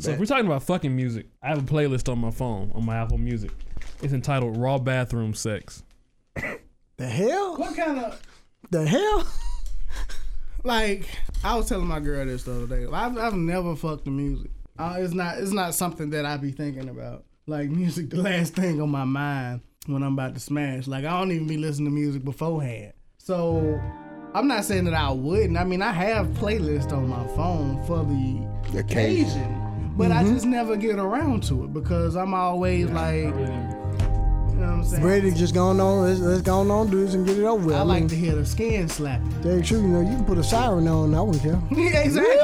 [0.00, 2.86] So if we're talking about fucking music, I have a playlist on my phone on
[2.86, 3.50] my Apple Music.
[4.02, 5.82] It's entitled "Raw Bathroom Sex."
[6.96, 7.56] The hell?
[7.56, 8.22] What kind of
[8.70, 9.26] The hell?
[10.64, 11.06] like?
[11.44, 12.86] I was telling my girl this the other day.
[12.90, 14.50] I've I've never fucked the music.
[14.78, 17.24] Uh, it's not it's not something that I be thinking about.
[17.46, 20.86] Like music, the last thing on my mind when I'm about to smash.
[20.86, 22.94] Like I don't even be listening to music beforehand.
[23.18, 23.78] So
[24.32, 25.58] I'm not saying that I wouldn't.
[25.58, 29.69] I mean, I have playlists on my phone for the Occasion.
[30.00, 30.34] Occasion, but I mm-hmm.
[30.34, 35.04] just never get around to it because I'm always like, you know what I'm saying.
[35.04, 37.66] Ready to just go on, let's, let's go on, do this and get it over
[37.66, 37.76] with.
[37.76, 39.30] I I like mean, to hear the skin slapping.
[39.42, 41.60] tell you the truth, you know, you can put a siren on, I wouldn't care.
[41.70, 42.36] Yeah, exactly.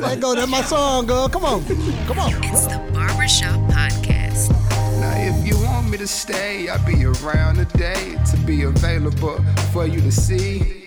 [0.00, 1.28] Let go, that's my song, girl.
[1.28, 1.64] Come on.
[2.06, 2.32] Come on.
[2.44, 4.50] It's the Barbershop Podcast.
[5.00, 9.38] Now, if you want me to stay, I'll be around today to be available
[9.72, 10.77] for you to see.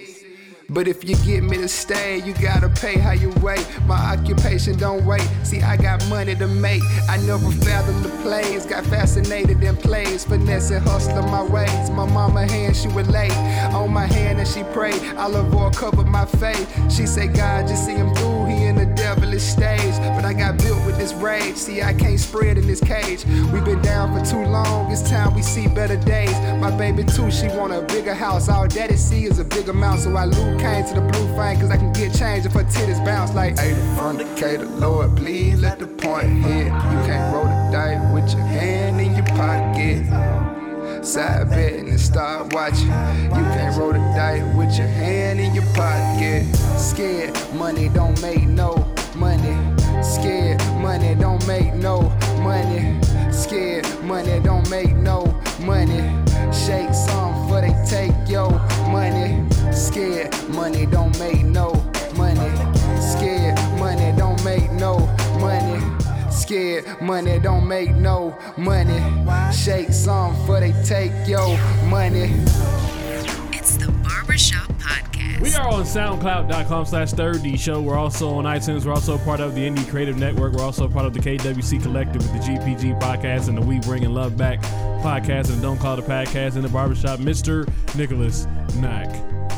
[0.71, 3.66] But if you get me to stay, you gotta pay how you wait.
[3.85, 5.27] My occupation don't wait.
[5.43, 6.81] See, I got money to make.
[7.09, 8.66] I never fathomed the plays.
[8.66, 10.23] Got fascinated in plays.
[10.23, 11.90] Finesse and hustling my ways.
[11.90, 13.29] My mama hand, she would lay
[13.73, 15.01] on my hand and she prayed.
[15.18, 16.65] I love her cover my face.
[16.90, 18.40] She say, God, just see him through.
[19.12, 19.98] The devilish stage.
[20.15, 21.55] But I got built with this rage.
[21.55, 23.26] See, I can't spread in this cage.
[23.51, 24.90] We've been down for too long.
[24.90, 26.31] It's time we see better days.
[26.62, 28.48] My baby too, she want a bigger house.
[28.48, 30.01] All daddy see is a big amount.
[30.01, 32.63] So I Luke came to the blue fang cause I can get change if her
[32.63, 34.65] titties bounce like 80 from Decatur.
[34.65, 36.67] Lord, please let the point hit.
[36.67, 40.05] You can't roll the dice with your hand in your pocket.
[41.05, 42.87] Side betting and start watching.
[42.87, 46.45] You can't roll the dice with your hand in your pocket.
[46.77, 48.90] Scared, money don't make no
[49.21, 49.55] money.
[50.01, 52.01] Scared, money don't make no
[52.41, 52.99] money.
[53.31, 55.19] Scared, money don't make no
[55.61, 56.01] money.
[56.51, 58.49] Shake some for they take your
[58.89, 59.47] money.
[59.71, 61.67] Scared, money don't make no
[62.17, 62.51] money.
[62.99, 64.97] Scared, money don't make no
[65.39, 65.79] money.
[66.31, 69.01] Scared, money don't make no money.
[69.53, 71.55] Shake some for they take your
[71.91, 72.33] money.
[75.41, 77.81] We are on SoundCloud.com slash Sturdy Show.
[77.81, 78.85] We're also on iTunes.
[78.85, 80.53] We're also part of the Indie Creative Network.
[80.53, 84.13] We're also part of the KWC Collective with the GPG podcast and the We Bringing
[84.13, 84.62] Love Back
[85.02, 87.19] podcast and Don't Call the Podcast in the Barbershop.
[87.19, 87.68] Mr.
[87.96, 89.09] Nicholas Knack.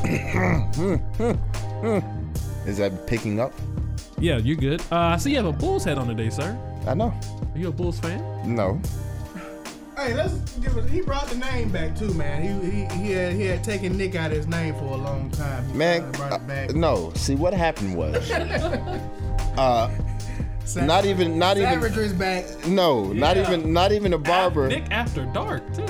[2.65, 3.51] Is that picking up?
[4.17, 4.79] Yeah, you're good.
[4.89, 6.57] Uh, I see you have a Bulls head on today, sir.
[6.87, 7.13] I know.
[7.53, 8.55] Are you a Bulls fan?
[8.55, 8.81] No.
[9.95, 10.89] Hey, let's give it.
[10.89, 12.41] He brought the name back too, man.
[12.41, 15.29] He he, he had he had taken Nick out of his name for a long
[15.31, 15.67] time.
[15.69, 16.69] He Man, brought it back.
[16.71, 17.11] uh, no.
[17.15, 18.29] See, what happened was,
[19.57, 19.89] uh,
[20.65, 22.45] Sa- not even, not even, Savagery's back.
[22.67, 25.85] no, not even, not even a barber, Nick After Dark, too.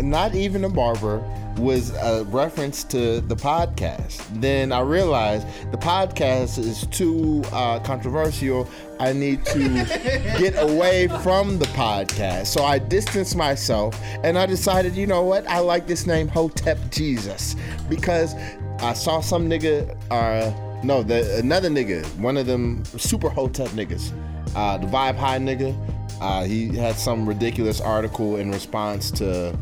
[0.00, 1.22] Not even a barber
[1.58, 4.22] was a reference to the podcast.
[4.40, 8.68] Then I realized the podcast is too uh, controversial.
[9.00, 9.58] I need to
[10.38, 12.46] get away from the podcast.
[12.46, 15.46] So I distanced myself and I decided, you know what?
[15.48, 17.56] I like this name Hotep Jesus
[17.88, 18.34] because
[18.80, 20.52] I saw some nigga, uh,
[20.84, 24.12] no, the another nigga, one of them super Hotep niggas,
[24.54, 25.76] uh, the Vibe High nigga.
[26.20, 29.56] Uh, he had some ridiculous article in response to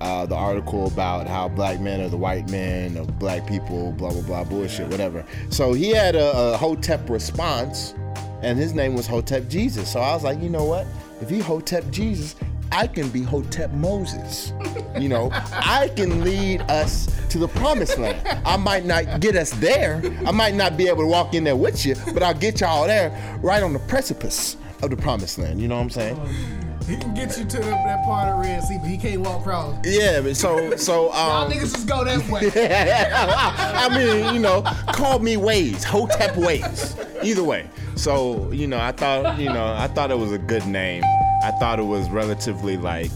[0.00, 4.10] uh, the article about how black men are the white men of black people, blah
[4.10, 5.24] blah blah, bullshit, whatever.
[5.50, 7.94] So he had a, a Hotep response,
[8.42, 9.92] and his name was Hotep Jesus.
[9.92, 10.86] So I was like, you know what?
[11.20, 12.36] If he Hotep Jesus,
[12.70, 14.52] I can be Hotep Moses.
[14.98, 18.26] You know, I can lead us to the promised land.
[18.46, 20.00] I might not get us there.
[20.24, 22.86] I might not be able to walk in there with you, but I'll get y'all
[22.86, 25.60] there right on the precipice of the promised land.
[25.60, 26.20] You know what I'm saying?
[26.86, 29.40] He can get you to the, that part of Red Sea, but he can't walk
[29.40, 29.76] across.
[29.84, 32.50] Yeah, but so so Y'all um niggas just go that way.
[32.56, 34.62] I mean, you know,
[34.92, 36.96] call me Ways, Hotep Ways.
[37.22, 37.68] Either way.
[37.96, 41.02] So, you know, I thought, you know, I thought it was a good name.
[41.42, 43.10] I thought it was relatively like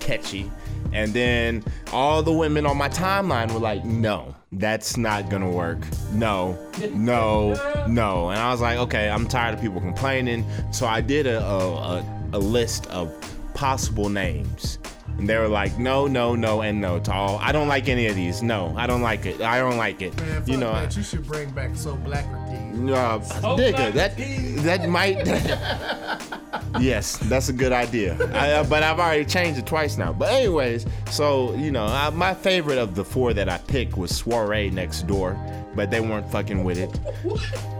[0.00, 0.50] catchy.
[0.92, 5.78] And then all the women on my timeline were like, no, that's not gonna work.
[6.12, 6.58] No,
[6.94, 7.54] no,
[7.86, 8.30] no.
[8.30, 10.44] And I was like, okay, I'm tired of people complaining.
[10.72, 12.04] So I did a, a, a,
[12.34, 13.12] a list of
[13.54, 14.78] possible names.
[15.18, 17.38] And they were like, no, no, no, and no to all.
[17.38, 18.40] I don't like any of these.
[18.40, 19.40] No, I don't like it.
[19.40, 20.16] I don't like it.
[20.16, 20.96] Man, you know, that.
[20.96, 22.78] you should bring back So Black Keys.
[22.94, 24.16] uh, nigga, that
[24.62, 25.26] that might.
[26.80, 28.16] yes, that's a good idea.
[28.32, 30.12] I, uh, but I've already changed it twice now.
[30.12, 34.16] But anyways, so you know, I, my favorite of the four that I picked was
[34.16, 35.36] Soiree Next Door,
[35.74, 36.96] but they weren't fucking with it.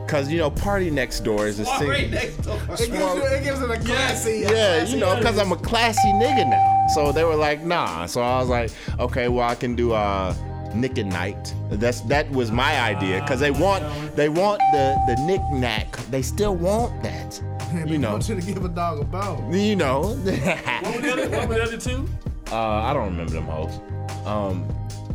[0.09, 3.71] Cause you know, Party Next Door is a sing- It gives, you, it gives it
[3.71, 4.31] a classy.
[4.31, 6.87] a yeah, classy you know, because I'm a classy nigga now.
[6.95, 8.07] So they were like, nah.
[8.07, 10.35] So I was like, okay, well, I can do uh,
[10.75, 11.55] Nick and Night.
[11.71, 13.85] That's that was my idea because they want
[14.17, 15.97] they want the the knick knack.
[16.11, 17.41] They still want that.
[17.87, 18.13] You know.
[18.13, 19.53] Want you to give a dog a bone.
[19.53, 20.01] You know.
[20.25, 22.09] What were the other, what were the other two?
[22.51, 23.79] Uh, I don't remember them hoes.
[24.27, 24.67] Um,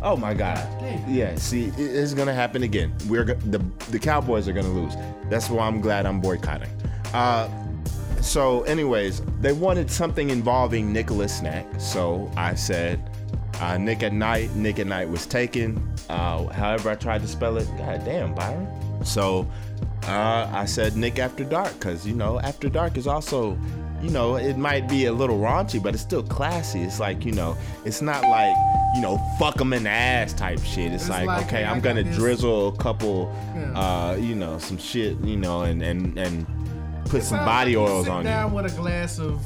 [0.04, 0.68] oh my God.
[1.08, 1.36] Yeah.
[1.36, 2.94] See, it's gonna happen again.
[3.08, 3.60] We're go- the
[3.90, 4.96] the Cowboys are gonna lose.
[5.30, 6.70] That's why I'm glad I'm boycotting.
[7.14, 7.50] Uh,
[8.22, 11.66] so, anyways, they wanted something involving Nicholas Snack.
[11.78, 13.10] So I said,
[13.60, 14.56] uh, Nick at Night.
[14.56, 15.82] Nick at Night was taken.
[16.10, 17.68] Uh, however, I tried to spell it.
[17.78, 18.68] God damn, Byron.
[19.04, 19.46] So
[20.08, 23.58] uh, I said Nick After Dark because you know After Dark is also,
[24.04, 26.82] you know, it might be a little raunchy, but it's still classy.
[26.82, 27.56] It's like you know,
[27.86, 28.56] it's not like
[28.96, 30.92] you know, fuck them in the ass type shit.
[30.92, 33.80] It's, It's like, like, okay, I'm gonna drizzle a couple, Yeah.
[33.80, 36.46] uh, you know, some shit, you know, and and and
[37.06, 39.42] put some Sounds body like you oils sit on down with a glass of,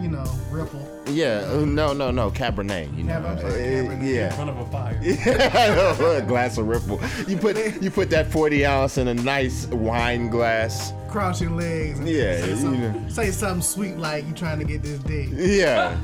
[0.00, 0.87] you know, Ripple.
[1.08, 2.94] Yeah, uh, no, no, no, Cabernet.
[2.96, 4.24] You know, Cab- I'm sorry, Uh, Cabernet.
[4.26, 5.00] In front of a fire.
[6.18, 7.00] a glass of Ripple.
[7.26, 10.92] You put you put that 40 ounce in a nice wine glass.
[11.08, 12.00] Cross your legs.
[12.00, 13.08] Yeah, Say, you some- know.
[13.08, 15.28] say something sweet like you trying to get this dick.
[15.32, 15.96] Yeah.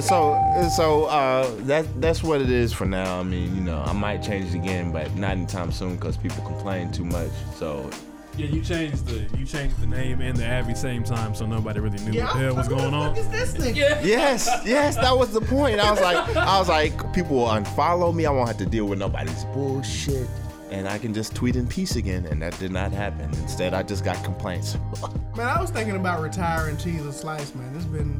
[0.00, 0.36] so
[0.76, 3.18] so uh, that that's what it is for now.
[3.18, 6.44] I mean, you know, I might change it again, but not anytime soon because people
[6.44, 7.30] complain too much.
[7.56, 7.90] So
[8.38, 11.80] Yeah, you changed the you changed the name and the Abbey same time, so nobody
[11.80, 13.14] really knew what the hell was who going the on.
[13.16, 14.04] fuck is this nigga?
[14.04, 15.80] yes, yes, that was the point.
[15.80, 18.26] I was like, I was like, people will unfollow me.
[18.26, 20.28] I won't have to deal with nobody's bullshit.
[20.70, 23.24] And I can just tweet in peace again, and that did not happen.
[23.40, 24.76] Instead, I just got complaints.
[25.36, 27.74] Man, I was thinking about retiring cheese and slice, man.
[27.74, 28.18] It's been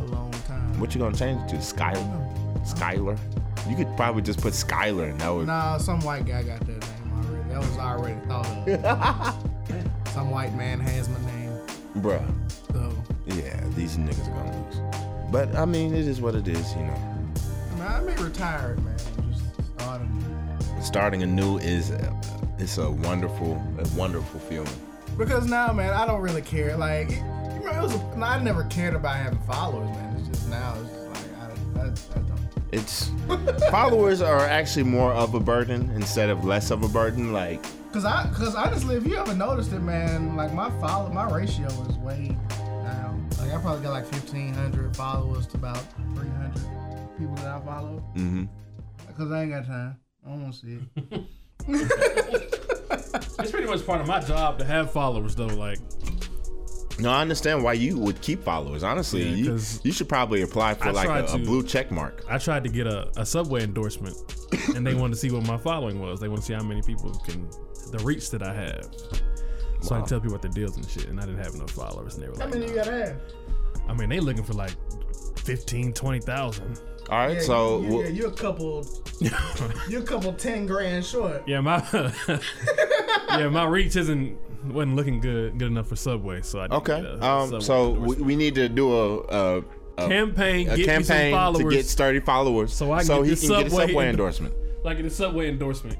[0.00, 0.80] a long time.
[0.80, 1.56] What you gonna change it to?
[1.56, 2.64] Skylar?
[2.66, 3.18] Skylar?
[3.68, 5.46] You could probably just put Skylar, and that would.
[5.46, 7.48] Nah, some white guy got that name already.
[7.50, 9.46] That was already thought of.
[10.10, 11.52] some white man has my name.
[11.98, 12.24] Bruh.
[12.72, 12.92] So,
[13.26, 15.30] Yeah, these niggas are gonna lose.
[15.30, 16.94] But I mean, it is what it is, you know.
[16.94, 18.96] I mean, I may retire, man.
[19.30, 19.44] Just
[19.78, 20.24] starting.
[20.80, 21.92] Starting anew is
[22.58, 24.68] it's a wonderful, a wonderful feeling.
[25.16, 26.76] Because now, man, I don't really care.
[26.76, 27.94] Like, you it was.
[27.94, 30.16] A, I never cared about having followers, man.
[30.18, 30.74] It's just now.
[30.80, 32.29] It's just like I, I, I.
[32.72, 33.10] It's
[33.70, 37.32] followers are actually more of a burden instead of less of a burden.
[37.32, 37.62] Like,
[37.92, 41.66] Cause I, cause honestly, if you ever noticed it, man, like my follow, my ratio
[41.66, 42.36] is way
[42.84, 43.28] down.
[43.38, 45.82] Like I probably got like fifteen hundred followers to about
[46.14, 46.62] three hundred
[47.18, 48.02] people that I follow.
[48.14, 48.44] mm-hmm.
[49.16, 49.96] Cause I ain't got time.
[50.24, 51.24] I don't want to see it.
[53.38, 55.46] It's pretty much part of my job to have followers, though.
[55.46, 55.78] Like,
[56.98, 58.82] No, I understand why you would keep followers.
[58.82, 61.62] Honestly, Yeah, you, 'cause you should probably apply for I like tried a, a blue
[61.62, 62.24] check mark.
[62.28, 64.16] I tried to get a, a Subway endorsement,
[64.74, 66.20] and they wanted to see what my following was.
[66.20, 67.48] They want to see how many people can,
[67.90, 68.88] the reach that I have.
[69.80, 70.00] So I Wow.
[70.00, 72.24] can tell people what the deals and shit, and I didn't have enough followers, and
[72.24, 73.20] they were How like, many you gotta have?
[73.88, 74.72] I mean, they looking for like
[75.38, 76.80] 15, 20,000.
[77.08, 78.86] All right, Yeah, so you, w- you, yeah, you're a couple,
[79.88, 81.42] you're a couple ten grand short.
[81.48, 81.78] Yeah, my
[83.28, 84.36] yeah, my reach isn't
[84.66, 87.02] wasn't looking good good enough for Subway, so I didn't okay.
[87.02, 89.64] get a Um, so we, we need to do a, a,
[89.98, 93.16] a campaign, a get me some campaign followers, to get sturdy followers, So I can
[93.18, 94.54] get he this can get a Subway Subway endorsement.
[94.84, 95.98] like get a Subway endorsement.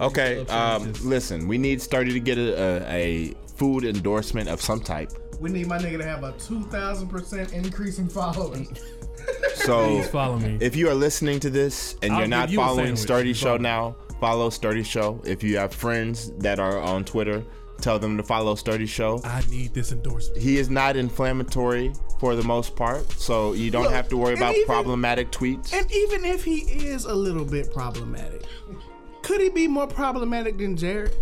[0.00, 2.92] Okay, um, listen, we need Sturdy to get a, a,
[3.30, 5.12] a food endorsement of some type.
[5.40, 8.68] We need my nigga to have a two thousand percent increase in followers.
[9.54, 10.58] So Please follow me.
[10.60, 12.96] if you are listening to this and I'll you're not you following.
[12.96, 13.58] Sturdy Show follow.
[13.58, 15.20] now, follow Sturdy Show.
[15.26, 17.42] If you have friends that are on Twitter,
[17.80, 19.20] tell them to follow Sturdy Show.
[19.24, 20.40] I need this endorsement.
[20.40, 24.34] He is not inflammatory for the most part, so you don't Look, have to worry
[24.34, 25.72] about even- problematic tweets.
[25.72, 28.44] And even if he is a little bit problematic,
[29.22, 31.16] could he be more problematic than Jared?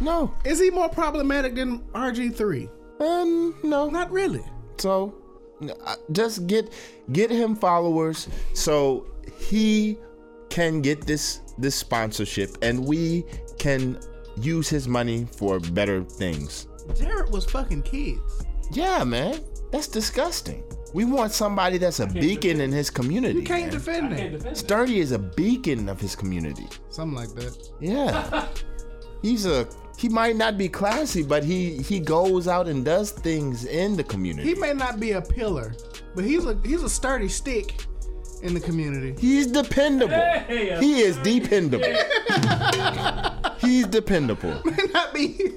[0.00, 2.70] no, Is he more problematic than RG3?
[3.00, 4.42] um, no, Not really.
[4.78, 5.14] So
[5.84, 6.72] uh, just get
[7.12, 9.04] get him followers so
[9.38, 9.98] he
[10.50, 13.24] can get this this sponsorship and we
[13.58, 13.98] can
[14.36, 16.66] use his money for better things.
[16.94, 18.44] Jared was fucking kids.
[18.72, 19.40] Yeah, man.
[19.70, 20.64] That's disgusting.
[20.92, 23.40] We want somebody that's a beacon in his community.
[23.40, 23.70] You can't man.
[23.70, 24.56] defend that.
[24.56, 26.66] Sturdy is a beacon of his community.
[26.88, 27.70] Something like that.
[27.80, 28.48] Yeah.
[29.22, 33.66] He's a he might not be classy, but he he goes out and does things
[33.66, 34.48] in the community.
[34.48, 35.74] He may not be a pillar,
[36.14, 37.86] but he's a he's a sturdy stick
[38.42, 39.14] in the community.
[39.20, 40.14] He's dependable.
[40.14, 41.84] Hey, uh, he is dependable.
[43.60, 44.60] He's dependable.
[44.64, 45.52] May not be.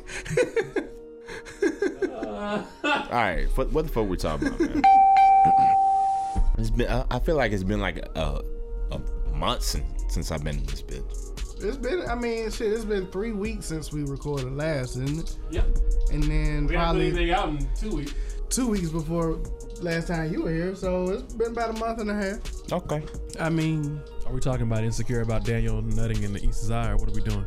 [2.83, 4.81] All right, what, what the fuck we talking about, man?
[6.57, 6.89] it's been.
[6.89, 8.41] I I feel like it's been like a,
[8.91, 8.99] a
[9.33, 11.63] month since since I've been in this bitch.
[11.63, 12.01] It's been.
[12.09, 12.73] I mean, shit.
[12.73, 15.37] It's been three weeks since we recorded last, isn't it?
[15.51, 15.65] Yep.
[16.11, 18.13] And then We haven't put probably anything out in two weeks.
[18.49, 19.39] two weeks before
[19.81, 22.39] last time you were here, so it's been about a month and a half.
[22.71, 23.03] Okay.
[23.39, 26.97] I mean, Are we talking about insecure about Daniel nutting in the Issa's Eye, or
[26.97, 27.45] what are we doing?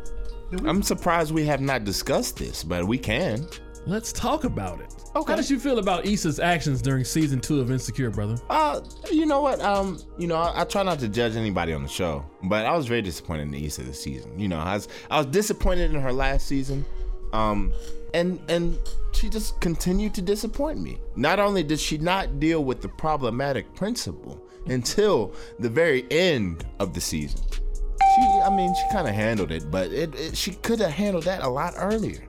[0.65, 3.47] I'm surprised we have not discussed this, but we can.
[3.87, 4.93] Let's talk about it.
[5.15, 5.33] Okay.
[5.33, 8.37] How did you feel about Issa's actions during season two of Insecure, brother?
[8.51, 8.81] Uh,
[9.11, 9.61] you know what?
[9.61, 12.77] Um, you know, I, I try not to judge anybody on the show, but I
[12.77, 14.39] was very disappointed in the Issa this season.
[14.39, 16.85] You know, I was I was disappointed in her last season,
[17.33, 17.73] um,
[18.15, 18.79] and and
[19.13, 20.99] she just continued to disappoint me.
[21.17, 26.93] Not only did she not deal with the problematic principle until the very end of
[26.93, 30.81] the season, she, I mean, she kind of handled it, but it, it she could
[30.81, 32.27] have handled that a lot earlier.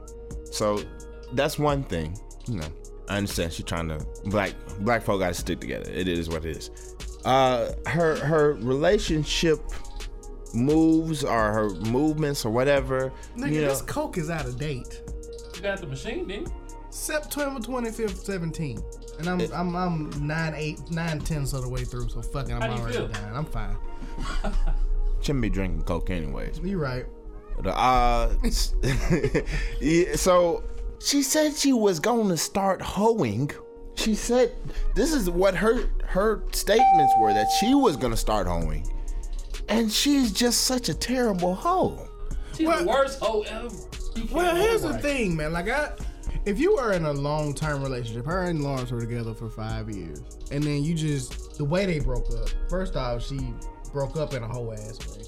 [0.52, 0.82] So
[1.34, 2.18] that's one thing.
[2.48, 2.68] You know,
[3.10, 5.90] I understand she's trying to black black folk got to stick together.
[5.92, 6.96] It is what it is.
[7.26, 9.60] Uh, her her relationship
[10.54, 13.12] moves or her movements or whatever.
[13.36, 15.02] nigga, you know, this coke is out of date.
[15.56, 16.54] You got the machine, didn't you?
[16.90, 18.82] September 25th, 17.
[19.20, 22.62] And I'm I'm I'm nine eight nine tenths of the way through, so fucking I'm
[22.62, 23.08] How do you already feel?
[23.08, 23.36] dying.
[23.36, 23.76] I'm fine.
[25.22, 26.60] shouldn't be drinking coke anyways.
[26.64, 27.06] You're right.
[27.64, 28.36] The, Uh,
[29.82, 30.64] yeah, so
[31.00, 33.50] she said she was going to start hoeing.
[33.96, 34.54] She said
[34.96, 38.88] this is what her her statements were that she was going to start hoeing,
[39.70, 42.08] and she's just such a terrible hoe.
[42.56, 43.70] She's Well- the worst hoe ever.
[44.32, 45.02] Well, hoe here's the right.
[45.02, 45.54] thing, man.
[45.54, 45.92] Like, I,
[46.46, 49.90] if you were in a long term relationship, her and Lawrence were together for five
[49.90, 50.22] years,
[50.52, 52.50] and then you just the way they broke up.
[52.70, 53.54] First off, she
[53.92, 55.24] broke up in a whole ass way.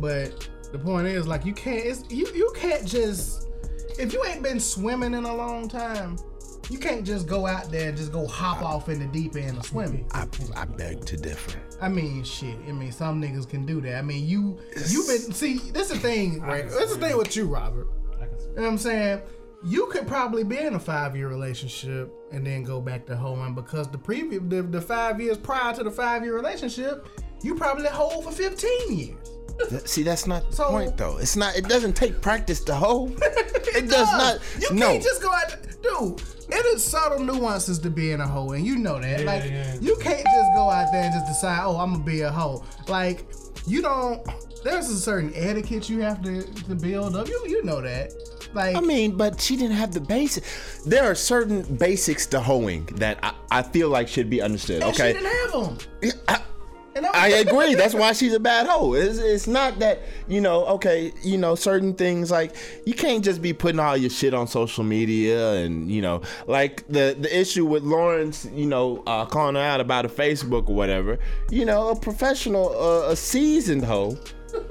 [0.00, 1.84] But the point is, like, you can't.
[1.84, 2.26] It's you.
[2.34, 3.48] You can't just
[3.98, 6.16] if you ain't been swimming in a long time.
[6.70, 9.58] You can't just go out there and just go hop off in the deep end
[9.58, 10.06] of swimming.
[10.12, 11.58] I, I beg to differ.
[11.82, 12.56] I mean, shit.
[12.68, 13.96] I mean, some niggas can do that.
[13.96, 15.58] I mean, you you been see.
[15.58, 16.68] This is the thing, right?
[16.68, 17.88] This the thing with you, Robert.
[18.20, 18.46] I can see.
[18.50, 19.22] You know what I'm saying?
[19.64, 23.54] You could probably be in a five year relationship and then go back to hoeing
[23.54, 27.08] because the previous the, the five years prior to the five year relationship,
[27.42, 29.28] you probably hold for 15 years.
[29.68, 31.18] Th- See, that's not the So- point, though.
[31.18, 31.56] It's not.
[31.56, 33.10] It doesn't take practice to hoe.
[33.74, 34.38] It, does not.
[34.60, 34.88] You no.
[34.88, 36.22] can't just go out, dude.
[36.50, 39.24] It is subtle nuances to being a hoe, and you know that.
[39.24, 39.76] like, yeah.
[39.80, 42.62] you can't just go out there and just decide, oh, I'm gonna be a hoe.
[42.88, 43.24] Like,
[43.66, 44.20] you don't.
[44.62, 47.28] There's a certain etiquette you have to, to build up.
[47.28, 48.12] You you know that.
[48.52, 50.82] Like, I mean, but she didn't have the basics.
[50.84, 54.82] There are certain basics to hoeing that I, I feel like should be understood.
[54.82, 55.78] and Okay, she didn't have them.
[56.28, 56.42] I, And that
[57.14, 57.74] I agree.
[57.74, 58.94] That's why she's a bad hoe.
[58.94, 60.66] It's, it's not that you know.
[60.66, 64.46] Okay, you know certain things like you can't just be putting all your shit on
[64.46, 68.46] social media and you know like the the issue with Lawrence.
[68.52, 71.18] You know, uh, calling her out about a Facebook or whatever.
[71.50, 74.16] You know, a professional, uh, a seasoned hoe.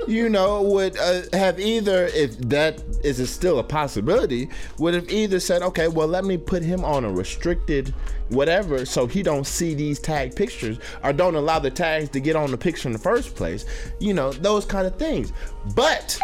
[0.08, 5.40] You know, would uh, have either, if that is still a possibility, would have either
[5.40, 7.94] said, okay, well, let me put him on a restricted
[8.30, 12.36] whatever so he don't see these tag pictures or don't allow the tags to get
[12.36, 13.66] on the picture in the first place.
[14.00, 15.34] You know, those kind of things.
[15.76, 16.18] But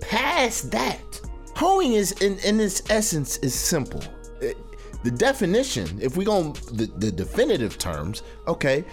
[0.00, 1.20] past that,
[1.56, 4.02] hoeing is in, in its essence is simple.
[4.40, 4.56] It-
[5.04, 8.84] the definition, if we go the, the definitive terms, okay,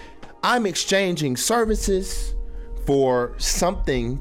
[0.41, 2.33] I'm exchanging services
[2.89, 4.19] for something,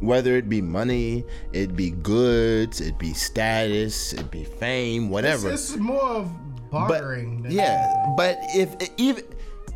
[0.00, 5.48] whether it be money, it be goods, it be status, it be fame, whatever.
[5.52, 6.32] It's, it's more of
[6.72, 7.42] But bartering.
[7.42, 9.22] than- yeah, but if even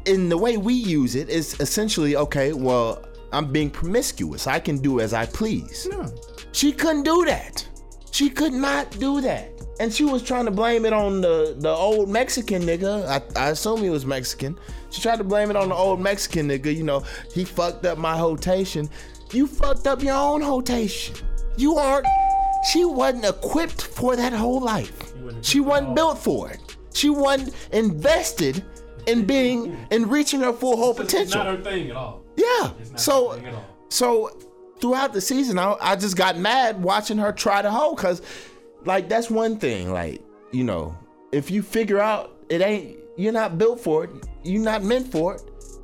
[0.07, 2.53] in the way we use it is essentially okay.
[2.53, 4.49] Well, I'm being promiscuous.
[4.49, 5.87] I can do as I please.
[5.88, 6.12] No.
[6.50, 7.64] She couldn't do that.
[8.11, 9.53] She could not do that.
[9.79, 13.07] And she was trying to blame it on the, the old Mexican nigga.
[13.07, 14.59] I, I assume he was Mexican.
[14.95, 16.75] She tried to blame it on the old Mexican nigga.
[16.75, 18.89] You know, he fucked up my hotation.
[19.33, 21.17] You fucked up your own hotation.
[21.57, 22.07] You aren't.
[22.71, 25.13] She wasn't equipped for that whole life.
[25.43, 26.77] She wasn't built for it.
[26.95, 28.65] She wasn't invested
[29.09, 31.43] in being in reaching her full whole It's potential.
[31.45, 32.23] not her thing at all.
[32.37, 32.71] Yeah.
[32.81, 33.65] It's So her thing at all.
[33.89, 34.31] so
[34.81, 38.23] throughout the season, I, I just got mad watching her try to hoe because,
[38.85, 39.93] like, that's one thing.
[39.93, 40.23] Like,
[40.53, 40.97] you know,
[41.33, 44.11] if you figure out it ain't you're not built for it,
[44.42, 45.42] you're not meant for it,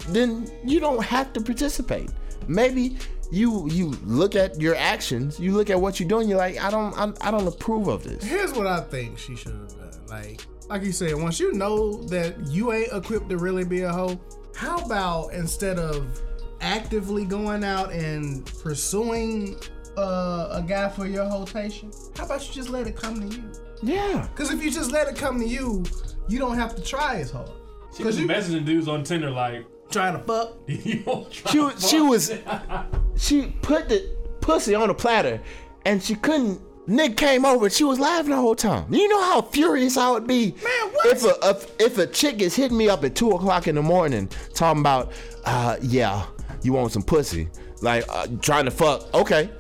[0.09, 2.11] then you don't have to participate.
[2.49, 2.97] Maybe
[3.31, 6.71] you you look at your actions, you look at what you're doing, you're like, I
[6.71, 8.25] don't I, I don't approve of this.
[8.25, 10.07] Here's what I think she should have done.
[10.09, 13.93] Like, like you said, once you know that you ain't equipped to really be a
[13.93, 14.21] hoe,
[14.57, 16.21] how about instead of
[16.61, 19.57] actively going out and pursuing
[19.97, 23.45] uh, a guy for your rotation, how about you just let it come to you?
[23.83, 24.29] Yeah.
[24.33, 25.85] Because if you just let it come to you,
[26.31, 27.51] you don't have to try as hard.
[27.97, 30.57] She was you messaging dudes on Tinder like, trying to fuck.
[30.67, 32.33] you She to she was
[33.17, 35.41] she put the pussy on a platter
[35.85, 37.67] and she couldn't Nick came over.
[37.67, 38.93] and She was laughing the whole time.
[38.93, 41.07] You know how furious I would be, Man, what?
[41.07, 43.83] If a if, if a chick is hitting me up at two o'clock in the
[43.83, 45.13] morning, talking about,
[45.45, 46.27] uh, yeah,
[46.63, 47.49] you want some pussy,
[47.81, 49.13] like uh, trying to fuck.
[49.15, 49.51] Okay,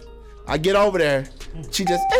[0.46, 1.26] I get over there.
[1.70, 2.04] She just.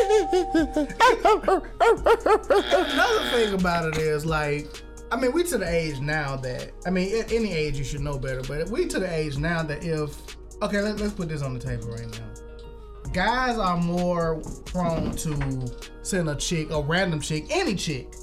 [2.73, 4.67] Another thing about it is like,
[5.13, 8.01] I mean, we to the age now that I mean, at any age you should
[8.01, 10.17] know better, but we to the age now that if
[10.63, 12.27] okay, let, let's put this on the table right now.
[13.13, 15.71] Guys are more prone to
[16.03, 18.15] send a chick, a random chick, any chick,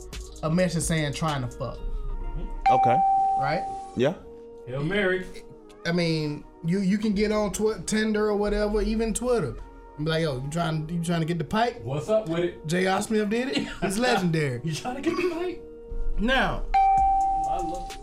[0.44, 1.78] a message saying trying to fuck,
[2.72, 2.98] okay.
[3.40, 3.64] right?
[3.98, 4.14] Yeah.
[4.66, 5.26] Hail Mary.
[5.86, 9.56] I mean, you you can get on Twi- Tinder or whatever, even Twitter.
[9.98, 11.82] And be like, yo, you trying you trying to get the pipe?
[11.82, 12.68] What's up with it?
[12.68, 13.02] J.R.
[13.02, 13.68] Smith did it.
[13.82, 14.62] It's legendary.
[14.64, 15.64] You trying to get the pipe?
[16.20, 16.66] Now,
[17.50, 17.98] I love.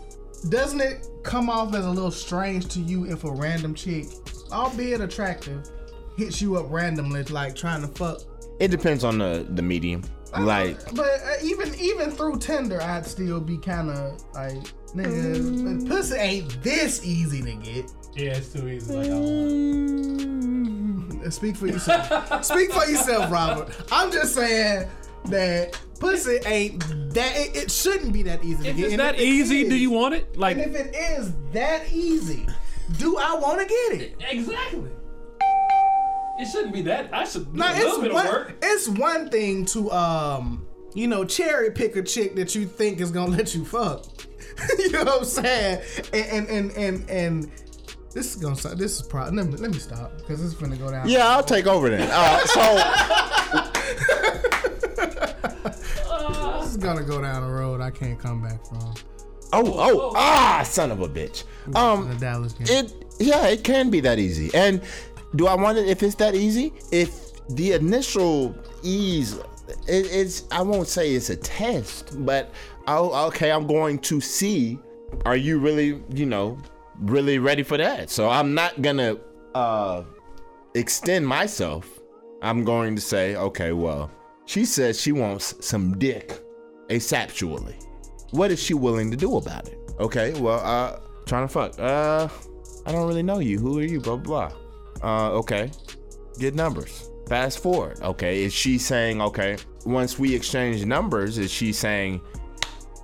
[0.49, 4.07] doesn't it come off as a little strange to you if a random chick,
[4.51, 5.69] albeit attractive,
[6.17, 8.21] hits you up randomly, like trying to fuck?
[8.59, 10.03] It depends on the the medium.
[10.33, 14.57] Uh, like But uh, even even through Tinder, I'd still be kind of like,
[14.93, 15.87] nigga, mm.
[15.87, 17.91] pussy ain't this easy to get.
[18.15, 18.95] Yeah, it's too easy.
[18.95, 20.54] Like,
[21.31, 22.43] Speak for yourself.
[22.45, 23.69] Speak for yourself, Robert.
[23.91, 24.87] I'm just saying
[25.25, 26.79] that pussy ain't
[27.13, 27.35] that.
[27.35, 28.85] It, it shouldn't be that easy to get.
[28.87, 30.37] it's that if easy, is- do you want it?
[30.37, 32.47] Like, And if it is that easy,
[32.97, 34.15] do I want to get it?
[34.29, 34.91] exactly.
[36.37, 37.13] It shouldn't be that.
[37.13, 38.55] I should do Now a little it's bit one, of work.
[38.61, 43.09] it's one thing to um, you know, cherry pick a chick that you think is
[43.11, 44.05] gonna let you fuck.
[44.79, 45.81] you know what I'm saying?
[46.13, 47.51] And and and and, and
[48.15, 50.77] this is gonna this is probably let me let me stop because this is gonna
[50.77, 51.07] go down.
[51.07, 52.07] Yeah, I'll take over then.
[52.09, 52.61] Uh, so
[56.61, 58.93] this is gonna go down a road I can't come back from.
[59.51, 61.43] oh oh ah son of a bitch.
[61.67, 62.67] The Um Dallas game.
[62.69, 64.49] it yeah, it can be that easy.
[64.55, 64.81] And
[65.35, 66.71] do I want it if it's that easy?
[66.93, 69.37] If the initial ease
[69.87, 72.49] it, it's I won't say it's a test, but
[72.87, 74.79] I'll, okay, I'm going to see
[75.25, 76.57] are you really, you know,
[76.99, 78.09] really ready for that?
[78.09, 79.19] So I'm not to
[79.53, 80.03] uh
[80.73, 81.99] extend myself.
[82.41, 84.11] I'm going to say, okay, well,
[84.45, 86.39] she says she wants some dick
[86.89, 87.81] asexually.
[88.31, 89.79] What is she willing to do about it?
[89.99, 91.79] Okay, well, uh, trying to fuck.
[91.79, 92.27] Uh,
[92.85, 93.57] I don't really know you.
[93.59, 93.99] Who are you?
[93.99, 94.51] Blah blah.
[95.01, 95.27] blah.
[95.27, 95.71] Uh, okay,
[96.37, 97.09] get numbers.
[97.27, 97.99] Fast forward.
[98.01, 99.57] Okay, is she saying okay?
[99.85, 102.21] Once we exchange numbers, is she saying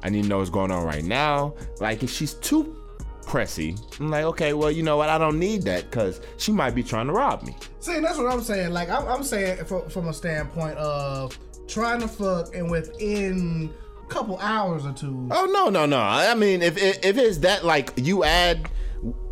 [0.03, 1.55] I need to know what's going on right now?
[1.79, 2.80] Like, if she's too
[3.31, 5.07] pressy, I'm like, okay, well, you know what?
[5.07, 7.55] I don't need that because she might be trying to rob me.
[7.79, 8.71] See, that's what I'm saying.
[8.73, 14.07] Like, I'm, I'm saying from, from a standpoint of trying to fuck and within a
[14.07, 15.29] couple hours or two.
[15.31, 15.99] Oh no, no, no.
[15.99, 18.69] I mean, if if if it's that like you add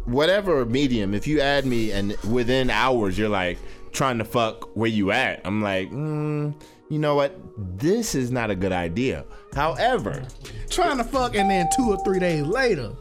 [0.05, 3.57] whatever medium, if you add me and within hours you're like
[3.91, 6.53] trying to fuck where you at, I'm like, mm,
[6.89, 7.37] you know what?
[7.77, 9.25] This is not a good idea.
[9.53, 10.25] However,
[10.69, 12.93] Trying to fuck and then two or three days later.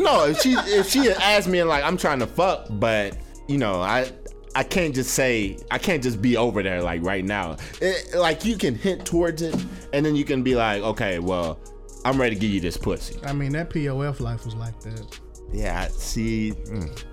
[0.00, 3.16] No, if she if she had asked me like I'm trying to fuck, but
[3.48, 4.12] you know I.
[4.52, 7.56] I can't just say I can't just be over there like right now.
[7.80, 9.54] It, like you can hint towards it,
[9.92, 11.60] and then you can be like, okay, well,
[12.04, 13.16] I'm ready to give you this pussy.
[13.24, 15.20] I mean, that POF life was like that.
[15.52, 17.04] Yeah, see, mm.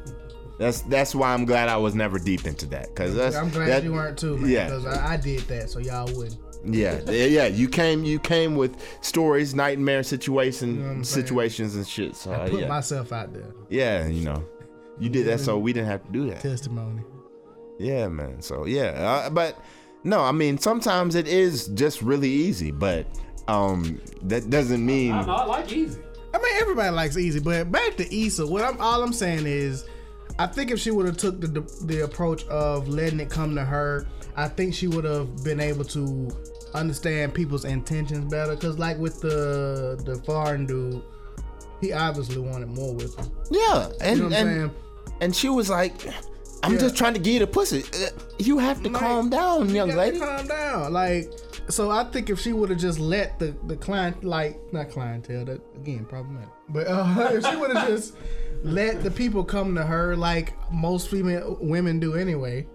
[0.57, 2.95] that's that's why I'm glad I was never deep into that.
[2.95, 4.49] Cause that's I'm glad that- you weren't too, man.
[4.49, 4.65] Yeah.
[4.65, 6.39] Because I, I did that, so y'all wouldn't.
[6.73, 7.45] Yeah, yeah, yeah.
[7.47, 12.15] You came, you came with stories, nightmare situation, what I'm situations and shit.
[12.15, 13.53] So I uh, put yeah, myself out there.
[13.69, 14.43] yeah, you know,
[14.99, 16.41] you did that so we didn't have to do that.
[16.41, 17.03] Testimony.
[17.79, 18.41] Yeah, man.
[18.41, 18.89] So yeah,
[19.25, 19.57] uh, but
[20.03, 23.07] no, I mean sometimes it is just really easy, but
[23.47, 26.01] um that doesn't mean I, I like easy.
[26.33, 28.45] I mean, everybody likes easy, but back to Issa.
[28.45, 29.85] What I'm all I'm saying is,
[30.37, 33.55] I think if she would have took the, the the approach of letting it come
[33.55, 36.29] to her, I think she would have been able to
[36.73, 38.55] understand people's intentions better.
[38.55, 41.01] Cause like with the the foreign dude,
[41.81, 43.25] he obviously wanted more with her.
[43.51, 44.71] yeah, and You know and
[45.21, 45.93] and she was like,
[46.63, 46.79] "I'm Yeah.
[46.79, 47.83] just trying to get you the pussy.
[48.39, 50.93] You have to Like, calm down, young You lady." calm down.
[50.93, 51.31] Like,
[51.69, 55.45] so I think if she would have just let the the client, like not clientele,
[55.45, 56.49] that again problematic.
[56.69, 58.13] But uh, if she would have just
[58.63, 62.67] let the people come to her like most female women do anyway,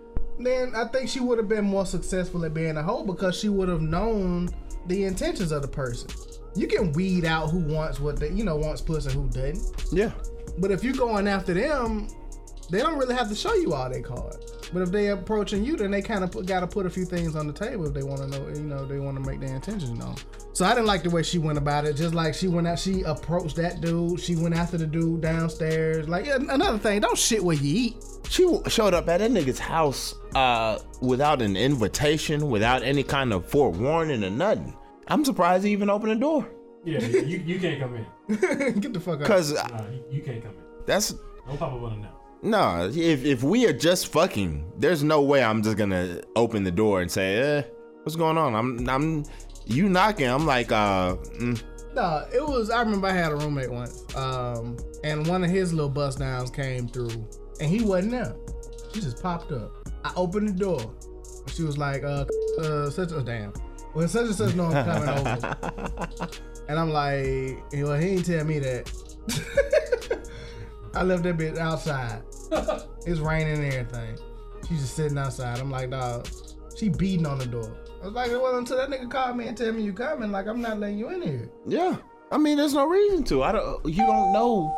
[0.44, 3.48] then I think she would have been more successful at being a hoe because she
[3.48, 4.50] would have known
[4.86, 6.08] the intentions of the person.
[6.54, 9.92] You can weed out who wants what they, you know, wants pussy and who doesn't.
[9.92, 10.12] Yeah.
[10.58, 12.08] But if you're going after them,
[12.70, 14.51] they don't really have to show you all their cards.
[14.72, 17.36] But if they approaching you, then they kind of got to put a few things
[17.36, 19.54] on the table if they want to know, you know, they want to make their
[19.54, 20.16] intentions known.
[20.54, 21.94] So I didn't like the way she went about it.
[21.94, 24.20] Just like she went out, she approached that dude.
[24.20, 26.08] She went after the dude downstairs.
[26.08, 27.96] Like yeah, another thing, don't shit where you eat.
[28.28, 33.44] She showed up at that nigga's house uh, without an invitation, without any kind of
[33.46, 34.74] forewarning or nothing.
[35.08, 36.48] I'm surprised he even opened the door.
[36.84, 38.80] Yeah, you, you can't come in.
[38.80, 39.26] Get the fuck out.
[39.26, 40.62] Cause Nah, you, you can't come in.
[40.86, 41.12] that's
[41.46, 42.08] No papa wanna know.
[42.42, 42.90] No.
[42.92, 47.00] If if we are just fucking, there's no way I'm just gonna open the door
[47.00, 47.62] and say, "Eh,
[48.02, 49.24] what's going on?" I'm I'm
[49.64, 50.26] you knocking.
[50.28, 51.62] I'm like, uh, mm,
[51.94, 52.70] No, it was.
[52.70, 56.50] I remember I had a roommate once, um, and one of his little bust downs
[56.50, 57.26] came through,
[57.60, 58.34] and he wasn't there.
[58.92, 59.88] She just popped up.
[60.04, 60.94] I opened the door.
[61.46, 62.24] She was like, "Uh,
[62.60, 63.52] uh, such a damn."
[63.94, 66.28] Well, such and such know I'm coming over,
[66.68, 68.90] and I'm like, "Well, he ain't tell me that."
[70.94, 72.22] I left that bitch outside.
[73.04, 74.16] It's raining and everything.
[74.68, 75.58] She's just sitting outside.
[75.58, 76.28] I'm like, dog,
[76.76, 77.76] she beating on the door.
[78.00, 80.30] I was like, it wasn't until that nigga called me and tell me you coming.
[80.30, 81.50] Like, I'm not letting you in here.
[81.66, 81.96] yeah.
[82.30, 83.42] I mean, there's no reason to.
[83.42, 83.84] I don't.
[83.84, 84.72] You don't know.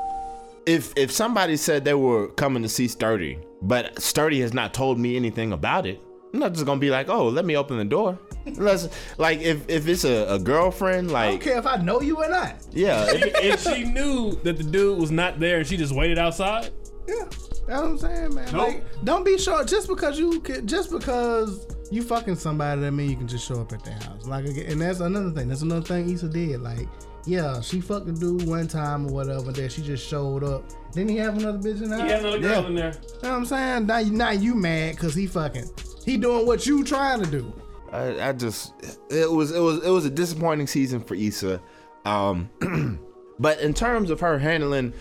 [0.67, 4.99] If if somebody said they were coming to see Sturdy, but Sturdy has not told
[4.99, 6.01] me anything about it,
[6.35, 8.19] I'm not just gonna be like, oh, let me open the door.
[8.45, 12.01] Unless, like, if if it's a, a girlfriend, I don't like, care if I know
[12.01, 12.57] you or not.
[12.73, 16.71] yeah, if she knew that the dude was not there and she just waited outside,
[17.07, 18.45] Yeah, that's what I'm saying, man.
[18.53, 18.55] Nope.
[18.55, 23.11] Like, don't be short just because you can, just because you fucking somebody that mean
[23.11, 24.27] you can just show up at their house.
[24.27, 25.47] Like, and that's another thing.
[25.49, 26.61] That's another thing Issa did.
[26.61, 26.89] Like,
[27.27, 29.53] yeah, she fucked the dude one time or whatever.
[29.53, 30.65] Then she just showed up.
[30.93, 32.11] Didn't he have another bitch in the he house?
[32.11, 32.67] had another girl Yeah.
[32.67, 32.93] in there.
[32.93, 33.87] You know what I'm saying?
[33.87, 35.71] Now, now you mad because he fucking
[36.05, 37.53] he doing what you trying to do.
[37.93, 38.75] I, I just
[39.11, 41.61] it was it was it was a disappointing season for Issa.
[42.05, 42.51] Um
[43.39, 44.93] but in terms of her handling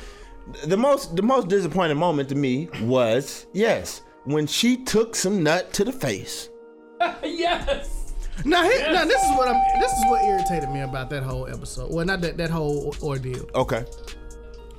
[0.66, 5.74] the most the most disappointing moment to me was yes, when she took some nut
[5.74, 6.50] to the face.
[7.24, 8.14] yes.
[8.46, 9.80] Now, he, now this is what I'm.
[9.80, 11.94] This is what irritated me about that whole episode.
[11.94, 13.46] Well, not that that whole ordeal.
[13.54, 13.86] Okay.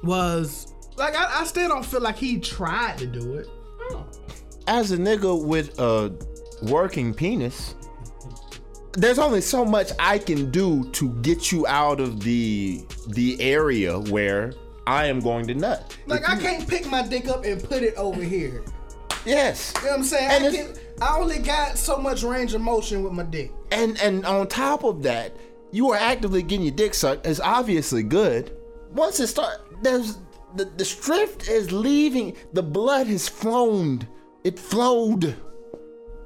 [0.03, 3.49] was like I, I still don't feel like he tried to do it.
[4.67, 6.13] As a nigga with a
[6.63, 7.75] working penis,
[8.93, 13.99] there's only so much I can do to get you out of the the area
[13.99, 14.55] where
[14.87, 15.97] I am going to nut.
[16.07, 18.65] Like I can't pick my dick up and put it over here.
[19.25, 19.73] Yes.
[19.77, 20.31] You know what I'm saying?
[20.31, 23.53] And I, can, I only got so much range of motion with my dick.
[23.71, 25.37] And and on top of that,
[25.73, 27.27] you are actively getting your dick sucked.
[27.27, 28.57] It's obviously good.
[28.93, 30.19] Once it start, there's
[30.57, 32.37] the the strip is leaving.
[32.53, 34.07] The blood has flown.
[34.45, 35.35] It flowed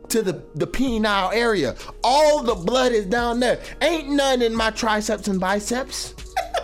[0.09, 1.77] to the the penile area.
[2.03, 3.61] All the blood is down there.
[3.81, 6.15] Ain't none in my triceps and biceps.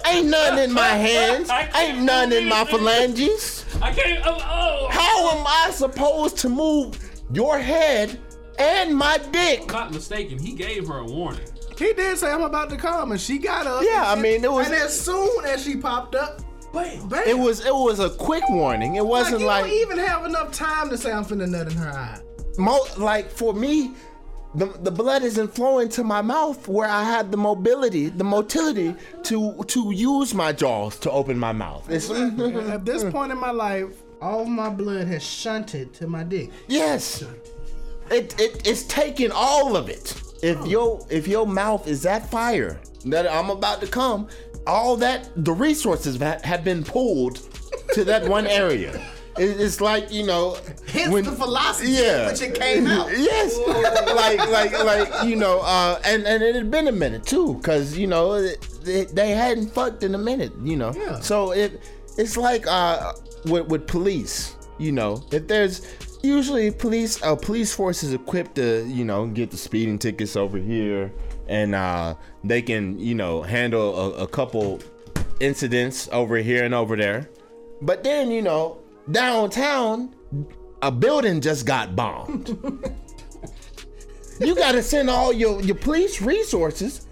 [0.07, 1.49] Ain't none in my hands.
[1.77, 3.65] Ain't none in my phalanges.
[3.81, 4.21] I can't.
[4.27, 4.89] Oh, oh.
[4.91, 6.99] How am I supposed to move
[7.33, 8.19] your head
[8.59, 9.67] and my dick?
[9.69, 10.39] Not mistaken.
[10.39, 11.47] He gave her a warning.
[11.79, 13.83] He did say I'm about to come, and she got up.
[13.85, 16.41] Yeah, I mean, it was- And as soon as she popped up,
[16.75, 17.23] bam, bam.
[17.27, 18.97] It was it was a quick warning.
[18.97, 21.91] It wasn't like don't even have enough time to say I'm finna nut in her
[21.91, 22.21] eye.
[22.59, 23.95] mo- like for me,
[24.55, 28.95] the the blood isn't flowing to my mouth where I had the mobility, the motility
[29.25, 31.91] to to use my jaws to open my mouth.
[31.91, 36.51] At this point in my life, all of my blood has shunted to my dick.
[36.69, 37.23] yes,
[38.11, 40.21] it, it it's taking all of it.
[40.43, 40.65] If oh.
[40.67, 44.29] your if your mouth is that fire that I'm about to come,
[44.67, 47.41] all that the resources ha- have been pulled
[47.93, 49.01] to that one area.
[49.37, 52.31] It's like you know Hence the philosophy yeah.
[52.31, 53.11] which it came out.
[53.17, 53.59] Yes,
[54.15, 57.97] like like like you know, uh, and and it had been a minute too, cause
[57.97, 58.41] you know
[58.85, 60.93] they, they hadn't fucked in a minute, you know.
[60.95, 61.19] Yeah.
[61.19, 61.83] So it
[62.17, 63.13] it's like uh
[63.47, 65.83] with with police, you know, if there's
[66.25, 70.59] usually police a police force is equipped to you know get the speeding tickets over
[70.59, 71.13] here,
[71.49, 74.81] and uh they can you know handle a, a couple
[75.41, 77.29] incidents over here and over there,
[77.83, 78.79] but then you know
[79.11, 80.15] downtown
[80.83, 82.49] a building just got bombed.
[84.41, 87.07] you gotta send all your, your police resources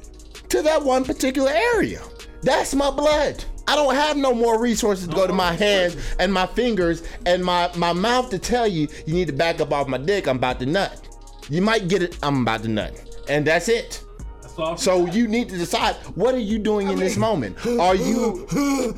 [0.48, 2.02] to that one particular area.
[2.42, 3.42] That's my blood.
[3.66, 7.44] I don't have no more resources to go to my hands and my fingers and
[7.44, 10.26] my, my mouth to tell you you need to back up off my dick.
[10.26, 11.08] I'm about to nut.
[11.48, 12.18] You might get it.
[12.22, 12.94] I'm about to nut,
[13.28, 14.02] and that's it.
[14.76, 17.56] So you need to decide what are you doing in this moment.
[17.66, 18.94] Are you, you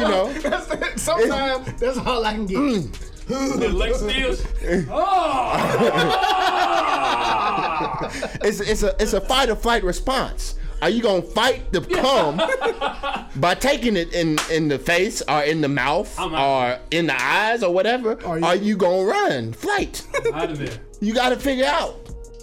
[0.00, 0.32] know?
[0.96, 2.58] Sometimes that's all I can get.
[2.58, 3.58] Mm.
[3.58, 4.40] the leg steals.
[8.44, 10.56] it's it's a it's a fight or flight response.
[10.82, 12.36] Are you gonna fight the cum
[13.40, 17.62] by taking it in in the face or in the mouth or in the eyes
[17.62, 18.12] or whatever?
[18.26, 19.52] Are Are you- you, gonna run?
[19.52, 20.06] Flight.
[20.34, 20.78] Out of there.
[21.00, 21.94] you gotta figure out.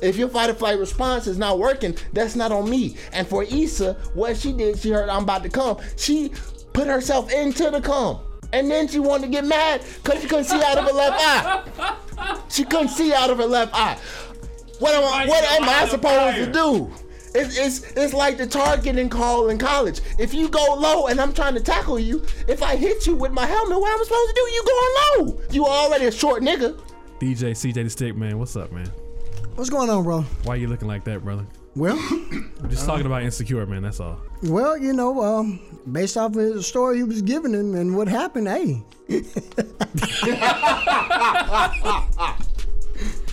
[0.01, 2.97] If your fight or flight response is not working, that's not on me.
[3.13, 5.77] And for Issa, what she did, she heard I'm about to come.
[5.95, 6.31] She
[6.73, 8.19] put herself into the cum.
[8.51, 11.17] And then she wanted to get mad because she couldn't see out of her left
[11.19, 12.43] eye.
[12.49, 13.97] She couldn't see out of her left eye.
[14.79, 16.45] What am I, what am I supposed fire.
[16.45, 16.91] to do?
[17.35, 20.01] It's, it's, it's like the targeting call in college.
[20.19, 23.31] If you go low and I'm trying to tackle you, if I hit you with
[23.31, 24.41] my helmet, what am I supposed to do?
[24.51, 24.93] You going
[25.35, 25.41] low.
[25.51, 26.79] You already a short nigga.
[27.19, 28.91] DJ CJ the Stick Man, what's up, man?
[29.55, 30.21] What's going on, bro?
[30.43, 31.45] Why you looking like that, brother?
[31.75, 33.81] Well, I'm just talking about insecure, man.
[33.81, 34.21] That's all.
[34.43, 35.59] well, you know, um,
[35.91, 38.83] based off of the story he was giving him and what happened, hey.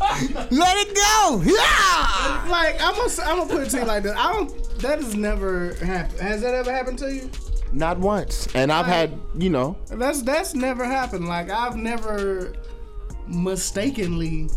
[0.00, 1.42] Let it go.
[1.44, 2.46] Yeah.
[2.50, 4.12] Like I'm gonna, I'm gonna put it to you like this.
[4.16, 4.78] I don't.
[4.80, 6.20] That has never happened.
[6.20, 7.30] Has that ever happened to you?
[7.72, 8.48] Not once.
[8.54, 11.28] And I've had, you know, That's that's never happened.
[11.28, 12.54] Like I've never
[13.26, 14.48] mistakenly.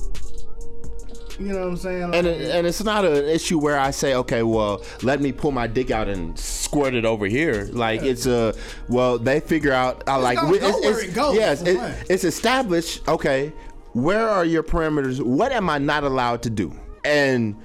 [1.40, 2.02] You know what I'm saying?
[2.04, 5.32] Like, and it, and it's not an issue where I say, okay, well, let me
[5.32, 7.68] pull my dick out and squirt it over here.
[7.72, 8.54] Like it's a,
[8.88, 10.04] well, they figure out.
[10.08, 13.08] I like gonna go where it goes, Yes, it- it's established.
[13.08, 13.52] Okay,
[13.94, 15.22] where are your parameters?
[15.22, 16.74] What am I not allowed to do?
[17.06, 17.56] And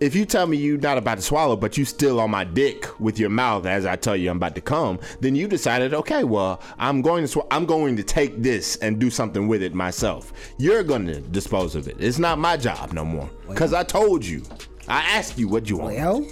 [0.00, 2.88] if you tell me you're not about to swallow, but you still on my dick
[3.00, 6.24] with your mouth as I tell you I'm about to come, then you decided, okay,
[6.24, 9.74] well, I'm going to sw- I'm going to take this and do something with it
[9.74, 10.32] myself.
[10.58, 11.96] You're going to dispose of it.
[11.98, 14.42] It's not my job no more because I told you.
[14.86, 15.94] I asked you what you want.
[15.94, 16.26] Well,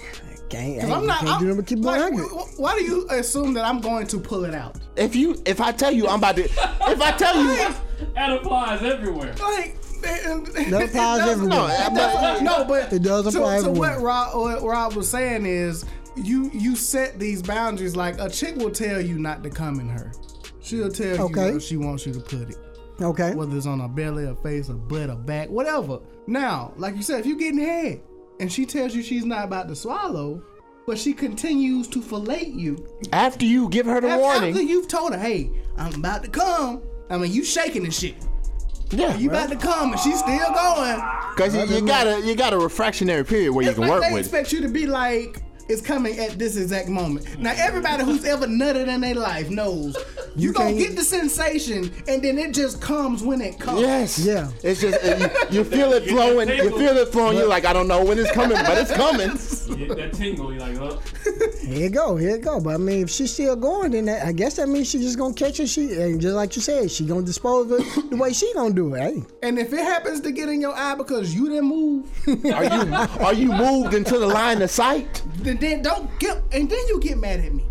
[0.53, 1.19] can't, hey, I'm not.
[1.19, 3.65] can't I'm, do nothing but keep like, like, wh- wh- why do you assume that
[3.65, 4.77] I'm going to pull it out?
[4.95, 7.73] If you if I tell you I'm about to if I tell you
[8.15, 9.33] That applies everywhere.
[9.41, 9.77] Like.
[10.03, 11.57] and- That applies does- everywhere.
[11.57, 13.99] No, it does- no, but It does apply to, everywhere.
[13.99, 15.85] what Rob, what Rob was saying is,
[16.15, 17.95] you you set these boundaries.
[17.95, 20.11] Like a chick will tell you not to come in her.
[20.61, 21.45] She'll tell Okay.
[21.47, 22.57] you where she wants you to put it.
[23.01, 23.33] Okay.
[23.33, 25.99] whether it's on her belly, her face, her butt, her back, whatever.
[26.27, 28.01] Now, like you said, if you getting head
[28.39, 30.41] and she tells you she's not about to swallow,
[30.85, 34.49] but she continues to fillet you after you give her the after, warning.
[34.51, 38.15] after you've told her, "Hey, I'm about to come." I mean, you shaking and shit.
[38.91, 41.01] yeah, You about to come, and she's still going.
[41.35, 44.01] because you, you got a you got a refractionary period where you can like work
[44.03, 44.21] they with.
[44.25, 45.41] expect you to be like.
[45.69, 47.39] It's coming at this exact moment.
[47.39, 49.95] Now, everybody who's ever nutted in their life knows
[50.35, 53.81] you, gonna can't- get the sensation, and then it just comes when it comes.
[53.81, 54.19] Yes.
[54.19, 54.51] Yeah.
[54.63, 55.03] It's just
[55.51, 56.49] you, you feel it flowing.
[56.49, 57.37] You feel it flowing.
[57.37, 59.29] You're like, I don't know when it's coming, but it's coming.
[59.95, 60.99] that tingle, You're like, oh.
[61.61, 62.59] Here you go, here you go.
[62.59, 65.17] But I mean, if she's still going, then that, I guess that means she's just
[65.17, 65.67] gonna catch it.
[65.67, 68.73] She and just like you said, she gonna dispose of it the way she gonna
[68.73, 68.99] do it.
[68.99, 72.05] Hey, And if it happens to get in your eye because you didn't move,
[72.53, 75.21] Are you are you moved into the line of sight?
[75.37, 76.37] then, then don't get.
[76.51, 77.63] And then you get mad at me.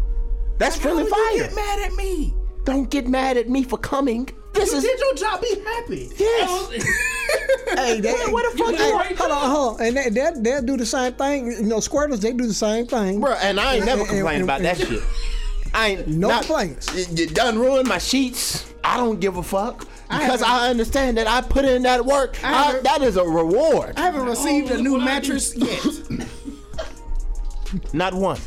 [0.58, 1.46] That's friendly How you fire.
[1.48, 2.34] get mad at me?
[2.64, 4.28] Don't get mad at me for coming.
[4.54, 5.40] This You is did your job.
[5.40, 6.10] Be happy.
[6.18, 6.70] yes.
[7.74, 10.08] hey, they, Where- where the fuck hey, you right hold on, hold on, and they,
[10.10, 11.46] they, they'll do the same thing.
[11.50, 13.20] You know, squirters they do the same thing.
[13.20, 15.02] Bro, and I ain't never And- and- complained about that shit.
[15.74, 16.94] I ain't No not- complaints.
[17.10, 18.70] You, you done ruined my sheets.
[18.84, 22.36] I don't give a fuck because I, understand that I put in that work.
[22.44, 23.94] I I- that is a reward.
[23.96, 25.82] I haven't received Oh, a new mattress yet.
[27.92, 28.38] Not one.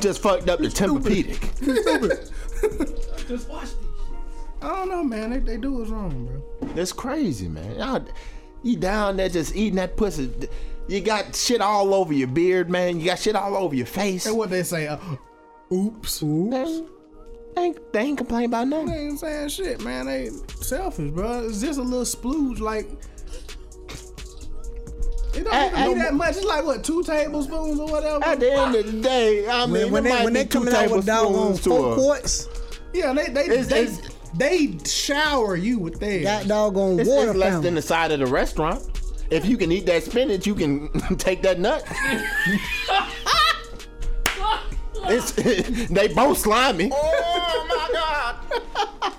[0.00, 1.40] Just fucked up the Tempur-Pedic.
[3.28, 3.88] Just watch these.
[4.62, 5.30] I don't know, man.
[5.30, 6.68] They, they do us wrong, bro.
[6.74, 7.78] That's crazy, man.
[7.78, 8.04] Y'all,
[8.62, 10.30] you down there just eating that pussy.
[10.88, 13.00] You got shit all over your beard, man.
[13.00, 14.26] You got shit all over your face.
[14.26, 14.98] And what they say, uh,
[15.72, 16.20] oops.
[16.20, 16.26] They
[17.56, 18.94] ain't, they ain't complaining about They nothing.
[19.10, 20.06] ain't saying shit, man.
[20.06, 20.30] They
[20.60, 21.46] selfish, bro.
[21.46, 22.88] It's just a little splooge, like.
[25.34, 26.36] It don't I- even I- be that much.
[26.36, 28.24] It's like what two tablespoons or whatever.
[28.24, 30.58] At the end of the day, I mean, when, when they might when they two
[30.60, 32.48] coming out with doggone tablespoons four quarts,
[32.92, 34.00] yeah, they they It's- they, it's-
[34.36, 36.22] they shower you with theirs.
[36.24, 37.62] got doggone It's, water it's less fountain.
[37.64, 38.82] than the side of the restaurant.
[39.30, 40.88] If you can eat that spinach, you can
[41.18, 41.84] take that nut.
[45.04, 45.32] it's
[45.88, 46.90] they both slimy.
[46.92, 49.12] Oh my god!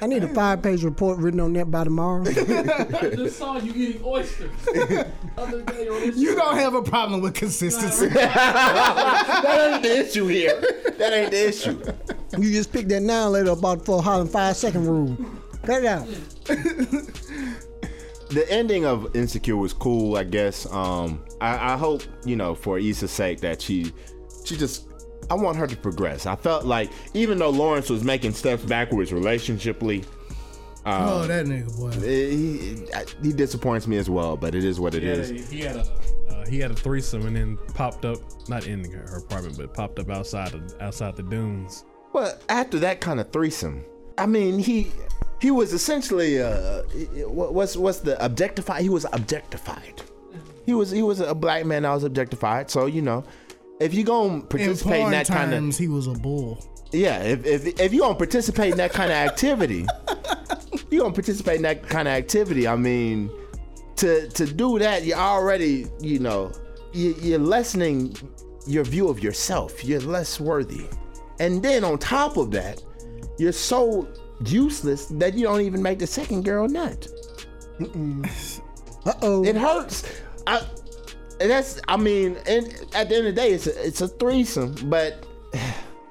[0.00, 2.22] I need a five page report written on that by tomorrow.
[2.26, 4.50] I just saw you eating oysters.
[5.38, 8.08] Other day on this you don't have a problem with consistency.
[8.16, 10.60] That ain't the issue here.
[10.98, 11.80] That ain't the issue.
[12.38, 15.16] you just picked that now later about for hollering five second rule.
[15.64, 16.08] Cut it out.
[18.28, 20.66] The ending of Insecure was cool, I guess.
[20.72, 23.92] Um, I, I hope you know for Issa's sake that she,
[24.44, 24.88] she just.
[25.30, 26.26] I want her to progress.
[26.26, 30.04] I felt like even though Lawrence was making steps backwards relationshiply,
[30.84, 31.90] oh, that nigga boy.
[32.00, 35.30] he, he disappoints me as well, but it is what it He had, is.
[35.30, 35.86] a, he had a
[36.30, 39.98] uh, he had a threesome and then popped up not in her apartment but popped
[39.98, 41.84] up outside of, outside the dunes.
[42.12, 43.84] Well, after that kind of threesome,
[44.18, 44.92] I mean, he
[45.40, 46.82] he was essentially uh,
[47.28, 48.82] what- what's what's the objectified?
[48.82, 50.02] He was objectified.
[50.64, 52.70] He was he was a black man that was objectified.
[52.70, 53.24] So you know,
[53.80, 56.64] if you gonna In participate in porn that kind of he was a bull.
[56.92, 59.86] yeah, if if if you gonna participate in that kind of activity,
[60.90, 62.66] you gonna participate in that kind of activity.
[62.68, 63.30] I mean,
[63.96, 66.52] to to do that, you're already you know
[66.92, 68.16] you, you're lessening
[68.66, 69.84] your view of yourself.
[69.84, 70.86] You're less worthy,
[71.38, 72.82] and then on top of that,
[73.38, 74.08] you're so
[74.44, 77.08] useless that you don't even make the second girl nut.
[79.06, 79.44] Uh oh.
[79.44, 80.02] It hurts.
[80.48, 80.62] I,
[81.40, 84.08] and that's I mean, and at the end of the day, it's a, it's a
[84.08, 85.26] threesome, but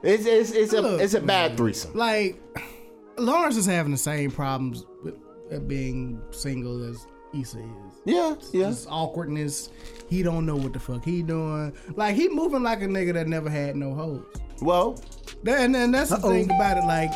[0.03, 1.93] it's it's it's a Look, it's a bad threesome.
[1.95, 2.41] Like
[3.17, 5.15] Lawrence is having the same problems with
[5.53, 7.65] uh, being single as Issa is.
[8.05, 8.69] Yeah, yeah.
[8.69, 9.69] Just awkwardness.
[10.09, 11.73] He don't know what the fuck he doing.
[11.95, 14.25] Like he moving like a nigga that never had no hoes.
[14.61, 15.01] Well,
[15.43, 16.29] That, and, and that's the Uh-oh.
[16.29, 16.85] thing about it.
[16.85, 17.11] Like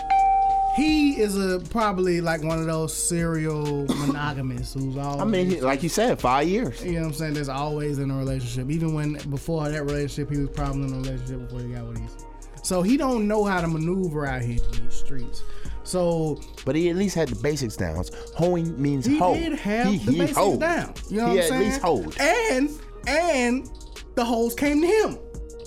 [0.80, 5.22] he is a probably like one of those serial monogamists who's always.
[5.22, 6.84] I mean, he- like you said, five years.
[6.84, 7.34] You know what I'm saying?
[7.34, 8.70] That's always in a relationship.
[8.72, 11.98] Even when before that relationship, he was probably in a relationship before he got with
[11.98, 12.26] Issa.
[12.64, 15.44] So he don't know how to maneuver out here in these streets.
[15.84, 18.04] So But he at least had the basics down.
[18.36, 19.38] Hoeing means hold.
[19.38, 20.60] he did have he, the he basics hoed.
[20.60, 20.94] down.
[21.10, 21.62] You know he what I'm saying?
[21.62, 22.20] He at least hoed.
[22.20, 22.70] And
[23.08, 23.70] and
[24.16, 25.18] the hoes came to him.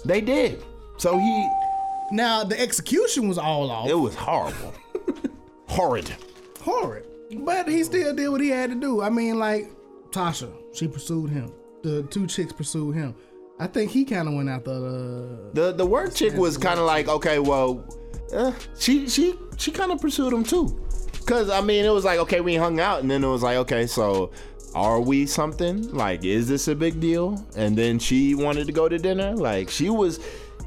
[0.04, 0.62] They did.
[0.98, 1.48] So he,
[2.12, 3.88] Now the execution was all off.
[3.88, 4.72] it was horrible,
[5.72, 6.14] horrid.
[6.60, 7.06] horrid.
[7.38, 9.02] But he still did what he had to do.
[9.02, 9.70] I mean, like
[10.10, 11.52] Tasha, she pursued him.
[11.82, 13.14] The two chicks pursued him.
[13.58, 15.50] I think he kind of went after the.
[15.54, 17.84] The the work chick was kind of like, okay, well,
[18.32, 20.80] uh, she she she kind of pursued him too,
[21.26, 23.56] cause I mean, it was like, okay, we hung out, and then it was like,
[23.58, 24.30] okay, so
[24.74, 25.92] are we something?
[25.92, 27.44] Like, is this a big deal?
[27.56, 29.34] And then she wanted to go to dinner.
[29.34, 30.18] Like, she was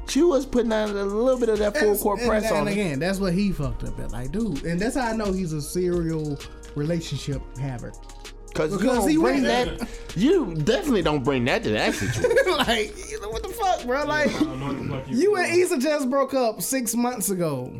[0.08, 2.72] she was putting out a little bit of that full court press and on him.
[2.72, 4.12] again, that's what he fucked up at.
[4.12, 6.38] Like, dude, and that's how I know he's a serial
[6.74, 7.92] relationship haver.
[8.54, 9.88] Cause you Because don't he bring went- that.
[10.16, 12.30] You definitely don't bring that to that situation.
[12.56, 14.04] like, what the fuck, bro?
[14.06, 15.16] Like, I don't know what the fuck you.
[15.18, 17.70] you and Issa just broke up six months ago.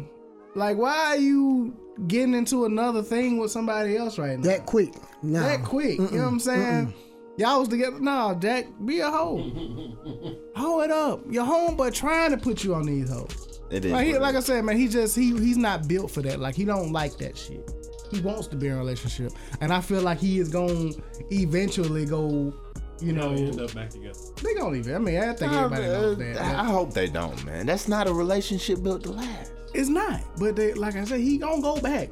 [0.54, 1.74] Like, why are you
[2.08, 4.44] getting into another thing with somebody else right now?
[4.48, 4.92] That quick.
[5.22, 5.40] Nah.
[5.46, 5.98] that quick.
[5.98, 6.94] You know what I'm saying?
[7.38, 8.00] Y'all was together.
[8.00, 9.38] Nah, Jack, be a hoe.
[10.56, 11.20] hoe it up.
[11.30, 13.60] Your homeboy trying to put you on these hoes.
[13.70, 13.92] It is.
[13.92, 16.22] Like, he, what it like I said, man, he just he he's not built for
[16.22, 16.40] that.
[16.40, 17.70] Like he don't like that shit.
[18.10, 21.02] He wants to be in a relationship, and I feel like he is going to
[21.30, 22.54] eventually go.
[22.98, 24.18] You know, know, end up back together.
[24.42, 24.94] they gonna leave it.
[24.94, 26.38] I mean, I think I, everybody knows that.
[26.38, 27.66] I hope they don't, man.
[27.66, 29.52] That's not a relationship built to last.
[29.74, 32.08] It's not, but they, like I said, he gonna go back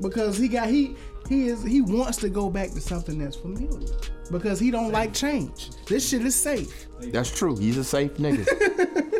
[0.00, 0.94] because he got he
[1.28, 3.80] he is he wants to go back to something that's familiar
[4.30, 5.70] because he don't like change.
[5.86, 6.86] This shit is safe.
[7.00, 7.56] That's true.
[7.56, 8.46] He's a safe nigga.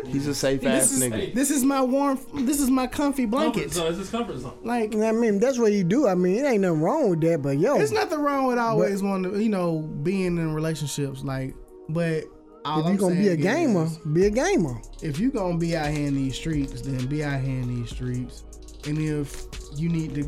[0.09, 1.35] He's a safe ass is nigga.
[1.35, 2.19] this is my warm.
[2.33, 3.73] This is my comfy Comfort blanket.
[3.73, 3.89] zone.
[3.89, 4.57] It's his comfort zone.
[4.63, 6.07] Like I mean, that's what you do.
[6.07, 9.03] I mean, it ain't nothing wrong with that, but yo, there's nothing wrong with always
[9.03, 11.23] wanting to, you know, being in relationships.
[11.23, 11.53] Like,
[11.89, 12.23] but
[12.65, 14.81] all if I'm you gonna be a gamer, is, be a gamer.
[15.03, 17.91] if you gonna be out here in these streets, then be out here in these
[17.91, 18.43] streets.
[18.87, 19.45] And if
[19.75, 20.23] you need to,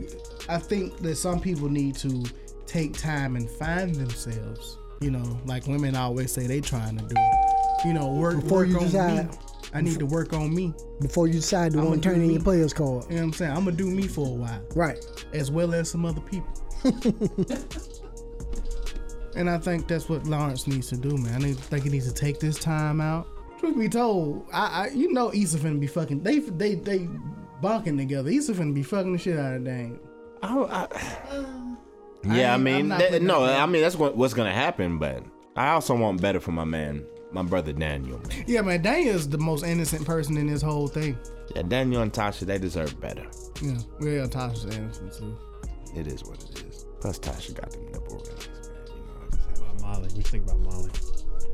[0.51, 2.25] I think that some people need to
[2.65, 4.77] take time and find themselves.
[4.99, 7.15] You know, like women always say they trying to do.
[7.87, 9.31] You know, work Before work you on decide.
[9.31, 9.37] me.
[9.73, 10.73] I need to work on me.
[10.99, 13.05] Before you decide to I'ma want to turn in your players card.
[13.05, 13.51] You know what I'm saying?
[13.51, 14.61] I'm gonna do me for a while.
[14.75, 15.03] Right.
[15.31, 16.53] as well as some other people.
[19.35, 21.45] and I think that's what Lawrence needs to do, man.
[21.45, 23.25] I think he needs to take this time out.
[23.57, 27.07] Truth be told, I, I you know Issa finna be fucking they they they
[27.61, 28.29] bunking together.
[28.29, 29.97] Issa finna be fucking the shit out of Dane.
[30.43, 30.87] I,
[32.23, 33.43] yeah, I, ain't- mean, I'm that- no.
[33.43, 34.97] I mean that's what, what's gonna happen.
[34.97, 35.23] But
[35.55, 38.19] I also want better for my man, my brother Daniel.
[38.29, 38.43] Man.
[38.47, 41.17] Yeah, man, Daniel's the most innocent person in this whole thing.
[41.55, 43.25] Yeah, Daniel and Tasha, they deserve better.
[43.61, 45.37] Yeah, yeah, Tasha's innocent too.
[45.95, 46.85] It is what it is.
[47.01, 48.87] Plus, Tasha got them nipple rings, man.
[48.87, 50.01] You know, what I just have- About Molly.
[50.03, 50.91] What you think about Molly?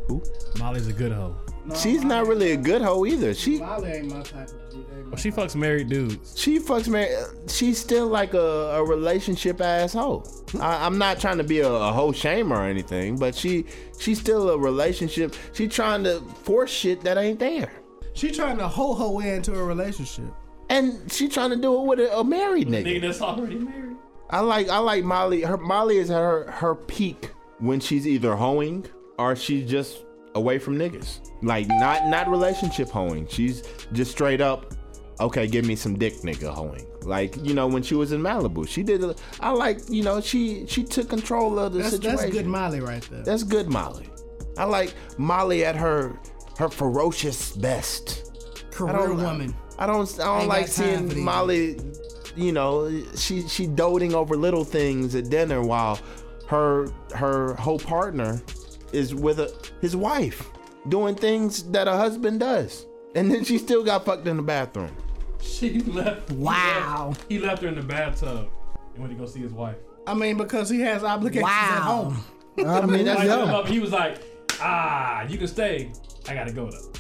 [0.07, 0.23] Who?
[0.59, 1.35] Molly's a good hoe.
[1.75, 3.33] She's not really a good hoe either.
[3.33, 4.77] She Molly ain't my type of G.
[4.77, 6.39] Ain't my- Well, she fucks married dudes.
[6.39, 7.07] she fucks me.
[7.47, 8.37] She's still like a,
[8.77, 10.25] a relationship asshole.
[10.59, 13.65] I, I'm not trying to be a, a hoe shamer or anything, but she
[13.99, 15.35] she's still a relationship.
[15.53, 17.71] She trying to force shit that ain't there,
[18.13, 20.25] She trying to hoe her way into a relationship.
[20.69, 23.01] and she trying to do it with a, a married nigga.
[23.01, 23.95] that's already married.
[24.29, 25.41] I like I like Molly.
[25.41, 28.85] Her Molly is her her peak when she's either hoeing
[29.17, 30.03] or she's just
[30.37, 31.19] away from niggas.
[31.41, 33.27] Like not not relationship hoeing.
[33.27, 34.73] She's just straight up
[35.19, 36.85] okay, give me some dick nigga hoeing.
[37.01, 39.03] Like you know when she was in Malibu, she did.
[39.03, 42.17] A, I like you know she she took control of the That's, situation.
[42.17, 43.23] that's good Molly right there.
[43.23, 44.09] That's good Molly.
[44.57, 46.19] I like Molly at her
[46.57, 48.31] her ferocious best.
[48.65, 49.55] I Career don't woman.
[49.79, 51.23] I don't I don't Ain't like seeing.
[51.23, 51.79] Molly.
[52.35, 55.99] You know, she she doting over little things at dinner while
[56.47, 58.41] her her whole partner
[58.93, 60.49] is with a, his wife
[60.89, 62.85] doing things that a husband does,
[63.15, 64.95] and then she still got fucked in the bathroom.
[65.41, 66.31] She left.
[66.31, 67.13] Wow.
[67.29, 68.49] He left her in the bathtub
[68.93, 69.77] and went to go see his wife.
[70.07, 72.23] I mean, because he has obligations at home.
[72.65, 73.71] I mean, that's- Like, yeah.
[73.71, 74.21] He was like,
[74.61, 75.91] ah, you can stay.
[76.27, 76.91] I gotta go though.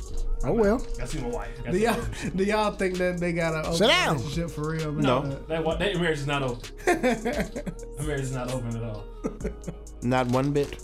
[0.43, 0.77] Oh well.
[0.77, 1.49] Gotta see my wife.
[1.57, 2.01] Gotta Do y'all,
[2.35, 4.17] do y'all think that they got an open Sit down.
[4.17, 4.91] relationship for real?
[4.91, 5.03] Man?
[5.03, 5.39] No.
[5.47, 6.69] That, wa- that marriage is not open.
[6.85, 7.73] that
[8.05, 9.03] marriage is not open at all.
[10.03, 10.77] Not one bit.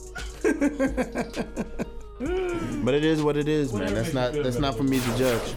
[2.84, 3.94] but it is what it is, man.
[3.94, 5.56] That's not that's not for me to judge.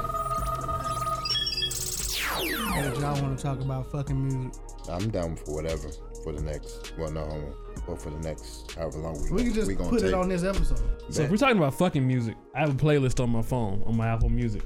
[2.75, 4.53] Hey, y'all want to talk about fucking music?
[4.91, 5.89] I'm down for whatever
[6.23, 6.93] for the next.
[6.99, 7.55] Well, no, homo.
[7.87, 10.09] But for the next however long we We can just gonna put take.
[10.09, 10.81] it on this episode.
[11.11, 13.97] So if we're talking about fucking music, I have a playlist on my phone on
[13.97, 14.63] my Apple Music.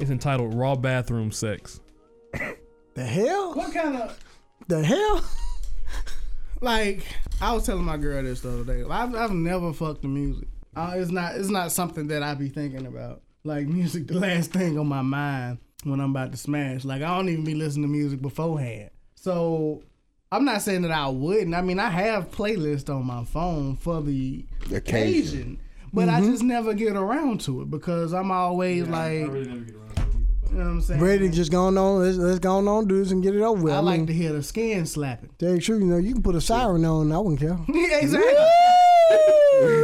[0.00, 1.80] It's entitled "Raw Bathroom Sex."
[2.94, 3.54] The hell?
[3.54, 4.18] What kind of
[4.68, 5.24] The hell?
[6.60, 7.06] like?
[7.40, 8.84] I was telling my girl this the other day.
[8.88, 10.46] I've, I've never fucked the music.
[10.76, 13.22] Uh, it's not it's not something that I be thinking about.
[13.44, 16.84] Like music, the last thing on my mind when I'm about to smash.
[16.84, 18.90] Like I don't even be listening to music beforehand.
[19.14, 19.82] So
[20.32, 21.54] I'm not saying that I wouldn't.
[21.54, 24.76] I mean, I have playlists on my phone for the Occasion.
[24.76, 25.58] occasion,
[25.92, 26.30] but I mm-hmm.
[26.30, 29.94] just never get around to it because I'm always like, I really never get around
[29.94, 30.50] to it either.
[30.50, 31.00] you know what I'm saying?
[31.02, 33.42] Ready to just go on, let's, let's go on, on, do this and get it
[33.42, 33.74] over with.
[33.74, 35.28] I I, like mean, to hear the skin slapping.
[35.38, 37.58] tell you you know, you can put a siren on, I wouldn't care.
[37.68, 38.34] yeah, exactly.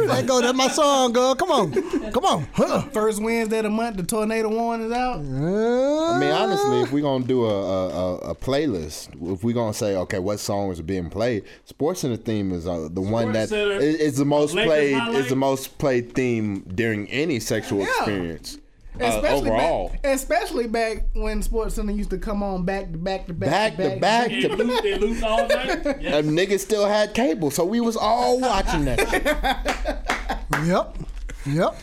[0.07, 1.35] Let go, that's my song, girl.
[1.35, 2.11] Come on.
[2.11, 2.47] Come on.
[2.53, 2.81] Huh.
[2.93, 5.17] First Wednesday of the month, the tornado warning is out.
[5.17, 9.53] Uh, I mean, honestly, if we're gonna do a, a, a, a playlist, if we're
[9.53, 13.31] gonna say, okay, what songs are being played, Sports Center theme is uh, the one
[13.33, 15.15] that Center, is, is the most Lakers played.
[15.15, 18.57] Is the most played theme during any sexual experience.
[19.01, 23.27] Uh, overall, back, especially back when Sports Center used to come on back to back
[23.27, 24.31] to back, Back to back.
[24.31, 25.85] It looped, it looped all night.
[26.01, 26.17] Yeah.
[26.17, 30.05] and niggas still had cable, so we was all watching that.
[30.65, 30.97] Yep.
[31.45, 31.75] Yep.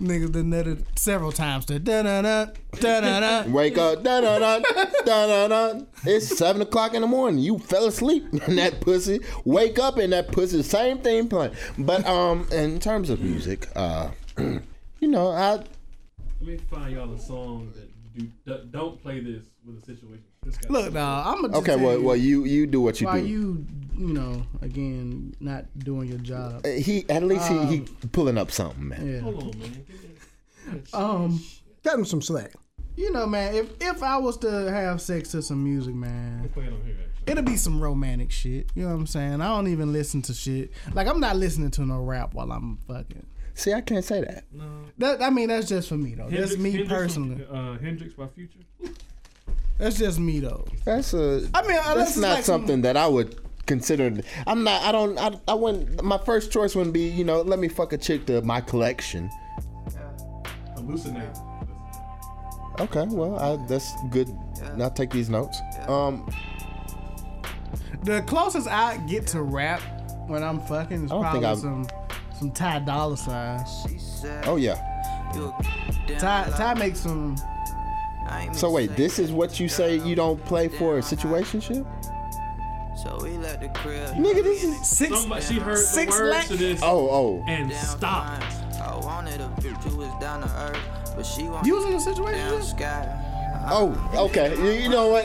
[0.00, 2.44] Niggas done nutted several times to da da da
[2.80, 3.50] da da da.
[3.50, 4.58] Wake up, da da da
[5.04, 5.80] da da da.
[6.04, 7.40] It's seven o'clock in the morning.
[7.40, 9.20] You fell asleep in that pussy.
[9.44, 10.62] Wake up in that pussy.
[10.62, 11.54] Same thing playing.
[11.78, 14.60] But um, in terms of music, uh, you
[15.08, 15.64] know, I
[16.40, 20.24] Let me find y'all a song that do, that don't play this with a situation.
[20.44, 20.68] This guy.
[20.72, 21.76] Look, dog, I'm gonna okay.
[21.76, 23.26] Well, well, you you do what you Why do.
[23.26, 23.66] you,
[23.96, 26.64] you know, again, not doing your job.
[26.64, 27.80] Uh, he at least he, he
[28.12, 29.06] pulling up something, man.
[29.14, 29.20] Yeah.
[29.20, 29.84] Hold on, man.
[30.92, 31.42] Um,
[31.82, 32.52] Got him some slack.
[32.94, 36.64] you know, man, if if I was to have sex to some music, man, Play
[36.66, 36.94] it on here.
[37.02, 37.32] Actually.
[37.32, 38.68] it'll be some romantic shit.
[38.74, 39.40] You know what I'm saying?
[39.40, 40.72] I don't even listen to shit.
[40.92, 43.26] Like I'm not listening to no rap while I'm fucking.
[43.54, 44.44] See, I can't say that.
[44.52, 44.64] No.
[44.98, 46.28] That I mean, that's just for me though.
[46.28, 47.44] That's me Hendrix personally.
[47.44, 48.58] from, Uh, Hendrix by Future.
[49.78, 50.64] That's just me though.
[50.84, 51.48] That's a.
[51.54, 54.12] I mean, unless that's it's not like some- something that I would consider.
[54.46, 54.82] I'm not.
[54.82, 55.18] I don't.
[55.18, 56.02] I, I wouldn't.
[56.02, 57.08] My first choice wouldn't be.
[57.08, 59.30] You know, let me fuck a chick to my collection.
[60.76, 61.44] Hallucinate.
[62.80, 64.28] Okay, well, I, that's good.
[64.80, 65.58] I'll take these notes.
[65.88, 66.28] Um,
[68.04, 69.80] The closest I get to rap
[70.28, 71.88] when I'm fucking is I don't think probably I've-
[72.38, 73.64] some some Ty Dolla Sign.
[74.46, 74.76] oh yeah.
[76.18, 77.36] Ty Ty makes some.
[78.52, 81.86] So wait, this is what you say you don't play for a situationship?
[83.02, 84.10] So we let the crib.
[84.16, 84.86] Nigga, this is.
[84.86, 87.44] Six, Somebody, she heard the Six words lakh- to this Oh, oh.
[87.46, 88.42] and down stopped.
[88.80, 91.94] I wanted a bitch who was down to earth, but she want You was in
[91.94, 92.48] a situation?
[93.70, 94.10] Down sky.
[94.14, 94.56] Oh, okay.
[94.56, 95.24] You- You know what?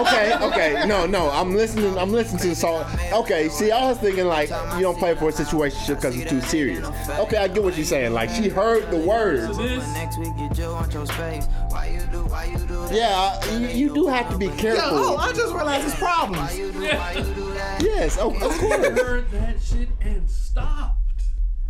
[0.00, 0.84] Okay, okay.
[0.86, 1.30] No, no.
[1.30, 1.96] I'm listening.
[1.98, 2.84] I'm listening to the song.
[3.12, 3.48] Okay.
[3.48, 6.86] See, I was thinking like you don't play for a situation because it's too serious.
[7.18, 8.12] Okay, I get what you're saying.
[8.12, 9.58] Like she heard the words.
[9.58, 11.46] Next week you just want your space.
[11.68, 12.24] Why you do?
[12.24, 12.86] Why you do?
[12.90, 15.16] Yeah, you, you do have to be Yeah, oh.
[15.16, 16.50] I just realized it's problems.
[16.52, 16.80] Why you do?
[16.80, 17.82] Why you do that?
[17.82, 19.00] Yes, oh, of course.
[19.00, 21.22] heard that shit and stopped.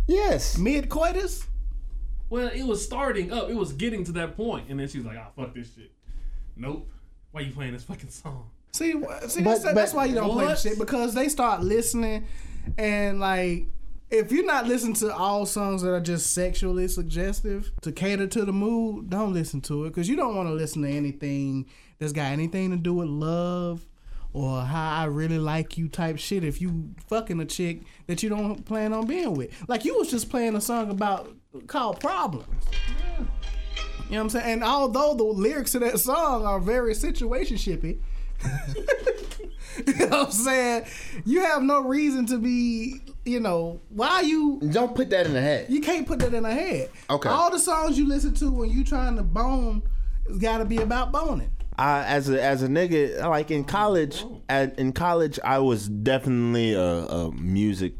[0.07, 0.57] Yes.
[0.57, 1.45] Mid coitus?
[2.29, 3.49] Well, it was starting up.
[3.49, 5.91] It was getting to that point, and then she's like, "Ah, fuck this shit."
[6.55, 6.89] Nope.
[7.31, 8.49] Why you playing this fucking song?
[8.73, 11.61] See, wh- see But- that's, that's why you don't play the shit because they start
[11.61, 12.25] listening
[12.77, 13.65] and like
[14.09, 18.45] if you're not listening to all songs that are just sexually suggestive to cater to
[18.45, 21.65] the mood, don't listen to it because you don't want to listen to anything
[21.97, 23.85] that's got anything to do with love
[24.31, 26.43] or how I really like you type shit.
[26.43, 30.11] If you fucking a chick that you don't plan on being with, like you was
[30.11, 31.31] just playing a song about
[31.67, 32.47] called problems.
[34.13, 34.53] You know what I'm saying?
[34.53, 37.97] And although the lyrics to that song are very situationshipy,
[39.87, 40.85] you know what I'm saying?
[41.25, 45.41] You have no reason to be, you know, why you Don't put that in the
[45.41, 45.65] head.
[45.67, 46.91] you can't put that in a head.
[47.09, 47.27] Okay.
[47.27, 49.81] All the songs you listen to when you trying to bone,
[50.27, 51.49] it's got to be about boning.
[51.79, 54.43] I, as a as a nigga, like in college, oh.
[54.47, 57.93] at in college, I was definitely a, a music.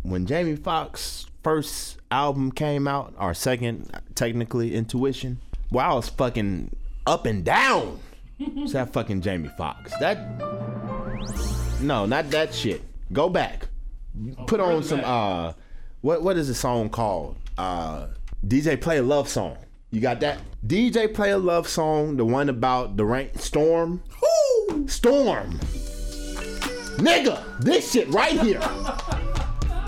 [0.00, 5.42] When Jamie Foxx first album came out, or second, technically, Intuition.
[5.70, 6.74] Well, I was fucking
[7.06, 8.00] up and down.
[8.38, 9.92] It's that fucking Jamie Foxx.
[10.00, 10.18] That
[11.80, 12.82] no, not that shit.
[13.12, 13.68] Go back.
[14.46, 15.52] Put on some uh,
[16.00, 17.36] what what is the song called?
[17.56, 18.08] Uh,
[18.46, 19.58] DJ play a love song.
[19.90, 20.38] You got that?
[20.66, 24.02] DJ play a love song, the one about the rain storm.
[24.68, 24.86] Whoo!
[24.88, 25.58] Storm.
[26.98, 28.60] Nigga, this shit right here.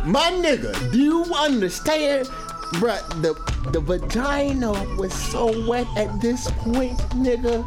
[0.04, 2.28] My nigga, do you understand?
[2.74, 3.34] Bruh, the
[3.70, 7.64] the vagina was so wet at this point, nigga.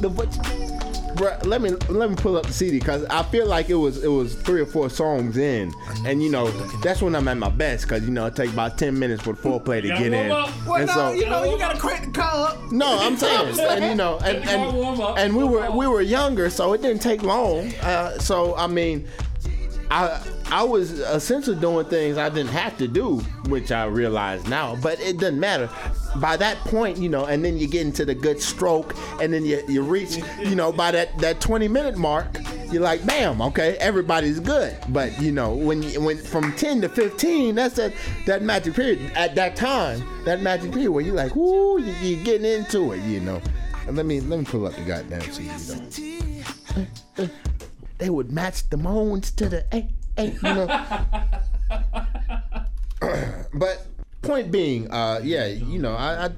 [0.00, 0.30] The vag-
[1.16, 4.02] Bruh, let me let me pull up the CD because I feel like it was
[4.02, 5.72] it was three or four songs in,
[6.06, 8.78] and you know that's when I'm at my best because you know it take about
[8.78, 10.66] ten minutes for the foreplay to gotta get warm in, up.
[10.66, 12.72] Well, and no, so you know, you got to crank the car up.
[12.72, 15.18] no, I'm saying, and you know, and You gotta warm up.
[15.18, 17.74] and, and we were we were younger, so it didn't take long.
[17.82, 19.06] Uh, so I mean,
[19.90, 23.18] I I was uh, essentially doing things I didn't have to do,
[23.48, 24.76] which I realize now.
[24.76, 25.68] But it doesn't matter.
[26.16, 29.44] By that point, you know, and then you get into the good stroke, and then
[29.44, 32.26] you you reach, you know, by that that 20 minute mark,
[32.70, 34.76] you're like, bam, okay, everybody's good.
[34.90, 37.92] But you know, when you, when from 10 to 15, that's that
[38.26, 39.12] that magic period.
[39.16, 43.02] At that time, that magic period where you're like, woo, you, you're getting into it,
[43.02, 43.42] you know.
[43.88, 46.42] And let me let me pull up the goddamn CD
[47.16, 47.28] though
[48.00, 49.88] they would match the moans to the a
[50.18, 50.66] a you know.
[53.54, 53.86] but
[54.22, 56.30] point being, uh, yeah, you know, I, I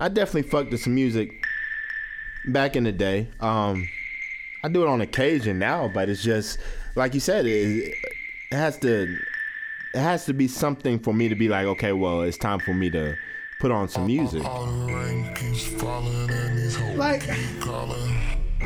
[0.00, 1.30] I definitely fucked with some music
[2.48, 3.28] back in the day.
[3.40, 3.88] Um,
[4.62, 6.58] I do it on occasion now, but it's just
[6.96, 7.94] like you said, it,
[8.50, 9.16] it has to
[9.94, 12.74] it has to be something for me to be like, okay, well, it's time for
[12.74, 13.16] me to
[13.60, 14.42] put on some music.
[16.96, 17.28] Like,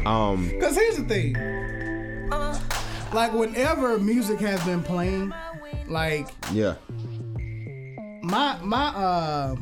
[0.07, 1.37] Um, Cause here's the thing.
[3.13, 5.33] Like whenever music has been playing,
[5.87, 6.77] like yeah,
[8.23, 9.57] my my uh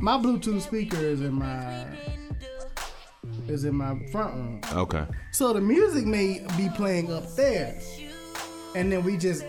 [0.00, 1.86] my Bluetooth speaker is in my
[3.46, 4.60] is in my front room.
[4.72, 7.78] okay, So the music may be playing up there.
[8.74, 9.44] And then we just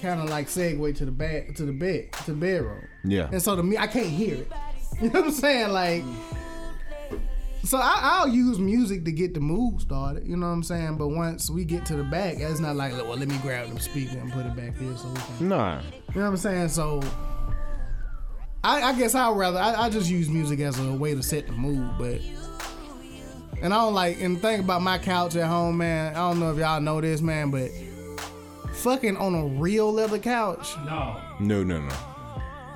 [0.00, 2.86] kind of like segue to the back to the bed to the bedroom.
[3.04, 4.52] yeah, And so the me I can't hear it.
[5.00, 5.70] You know what I'm saying?
[5.72, 6.02] Like
[7.68, 10.96] so I, I'll use music to get the mood started, you know what I'm saying?
[10.96, 13.78] But once we get to the back, it's not like, well, let me grab the
[13.78, 16.68] speaker and put it back here so we can nah, you know what I'm saying?
[16.70, 17.02] So
[18.64, 21.46] I, I guess I'd rather I, I just use music as a way to set
[21.46, 22.22] the mood, but
[23.60, 26.14] and I don't like and think about my couch at home, man.
[26.14, 27.70] I don't know if y'all know this, man, but
[28.76, 30.74] fucking on a real leather couch.
[30.86, 31.20] No.
[31.38, 31.96] no, no, no.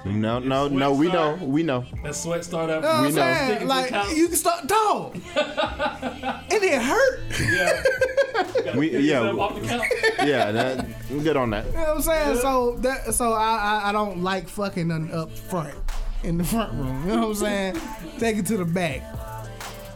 [0.04, 1.84] No, no, no, we know, we know.
[2.02, 2.82] That sweat start up.
[2.82, 3.14] You We know.
[3.14, 3.68] saying?
[3.68, 5.14] Like you can start dog.
[5.14, 5.22] and
[6.50, 7.20] it hurt.
[7.40, 8.76] Yeah.
[8.76, 9.86] We, yeah, yourself off the couch.
[10.26, 11.66] yeah, that, I'm good on that.
[11.66, 12.36] You know what I'm saying?
[12.38, 15.74] So that so I, I I don't like fucking un- up front
[16.24, 17.02] in the front room.
[17.08, 17.76] You know what I'm saying?
[18.18, 19.02] Take it to the back.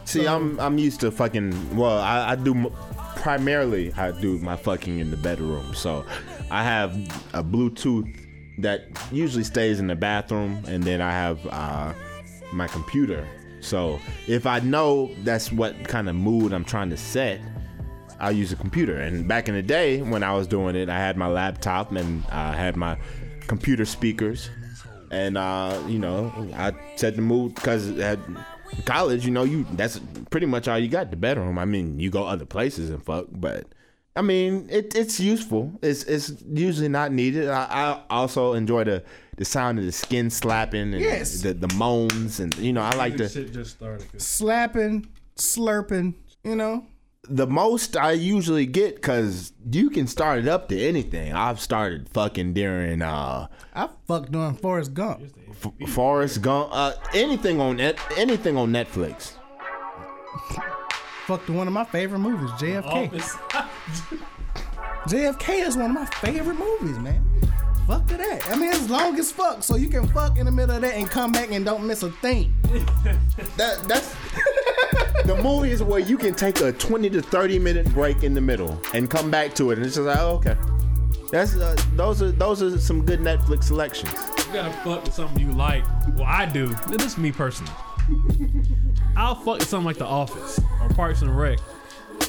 [0.05, 1.75] See, I'm I'm used to fucking.
[1.75, 2.71] Well, I, I do m-
[3.17, 5.73] primarily I do my fucking in the bedroom.
[5.75, 6.05] So
[6.49, 6.95] I have
[7.33, 8.07] a Bluetooth
[8.59, 11.93] that usually stays in the bathroom, and then I have uh,
[12.51, 13.27] my computer.
[13.59, 17.41] So if I know that's what kind of mood I'm trying to set,
[18.19, 18.97] I'll use a computer.
[18.97, 22.23] And back in the day when I was doing it, I had my laptop and
[22.27, 22.97] I had my
[23.47, 24.49] computer speakers.
[25.11, 28.19] And uh, you know, I set the mood because at
[28.85, 29.99] college, you know, you that's
[30.29, 31.11] pretty much all you got.
[31.11, 31.57] The bedroom.
[31.57, 33.67] I mean, you go other places and fuck, but
[34.17, 35.71] I mean, it, it's useful.
[35.81, 37.47] It's it's usually not needed.
[37.49, 39.03] I, I also enjoy the
[39.37, 41.41] the sound of the skin slapping and Yes.
[41.41, 44.11] the the moans and you know I like the shit just started.
[44.11, 46.85] 'cause- Slapping, slurping, you know?
[47.29, 51.33] the most I usually get because you can start it up to anything.
[51.33, 55.23] I've started fucking during uh I fucked during Forrest Gump.
[55.51, 59.33] F- Forrest Gump, uh, anything on net, anything on Netflix.
[61.27, 63.09] Fucked one of my favorite movies, JFK.
[65.09, 67.21] JFK is one of my favorite movies, man.
[67.85, 68.49] Fuck to that.
[68.49, 70.93] I mean, it's long as fuck, so you can fuck in the middle of that
[70.93, 72.53] and come back and don't miss a thing.
[73.57, 74.15] That that's
[75.25, 78.41] the movie is where you can take a twenty to thirty minute break in the
[78.41, 80.55] middle and come back to it, and it's just like, oh, okay.
[81.31, 84.13] That's uh, those are those are some good Netflix selections.
[84.47, 85.83] You gotta fuck with something you like.
[86.15, 86.67] Well, I do.
[86.87, 87.73] This is me personally.
[89.17, 91.57] I'll fuck with something like The Office or Parks and Rec,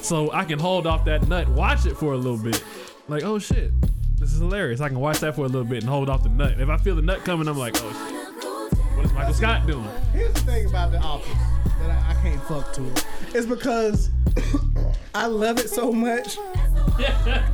[0.00, 2.64] so I can hold off that nut, watch it for a little bit.
[3.08, 3.72] Like, oh shit,
[4.18, 4.80] this is hilarious.
[4.80, 6.58] I can watch that for a little bit and hold off the nut.
[6.58, 9.86] If I feel the nut coming, I'm like, oh shit, what is Michael Scott doing?
[10.14, 11.28] Here's the thing about The Office
[11.80, 13.06] that I, I can't fuck to it.
[13.34, 14.08] It's because
[15.14, 16.38] I love it so much.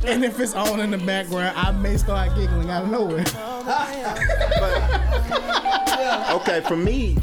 [0.05, 3.25] and if it's on in the background, I may start giggling out of nowhere.
[6.35, 7.17] Okay, for me,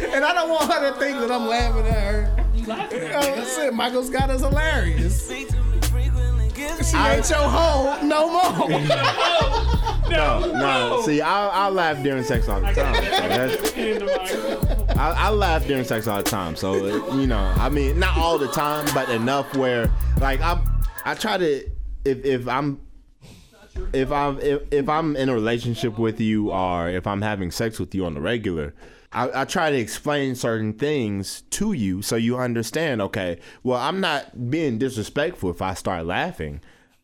[0.00, 2.44] And I don't want her to think that I'm laughing at her.
[2.70, 5.28] Oh, shit, Michael Scott is hilarious.
[5.28, 8.68] She ain't your hoe no more.
[10.10, 11.02] no, no.
[11.04, 12.94] See, I, I laugh during sex all the time.
[12.94, 16.56] So that's, I, I laugh during sex all the time.
[16.56, 19.90] So you know, I mean, not all the time, but enough where
[20.20, 20.60] like I
[21.04, 21.70] I try to
[22.04, 22.80] if if I'm
[23.92, 27.78] if I'm if, if I'm in a relationship with you or if I'm having sex
[27.78, 28.74] with you on the regular.
[29.10, 33.00] I, I try to explain certain things to you so you understand.
[33.00, 36.60] Okay, well, I'm not being disrespectful if I start laughing.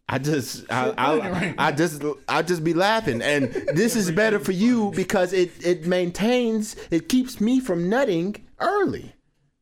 [0.07, 4.53] I just, I, I, I just, I just be laughing, and this is better for
[4.53, 9.15] you because it, it maintains, it keeps me from nutting early.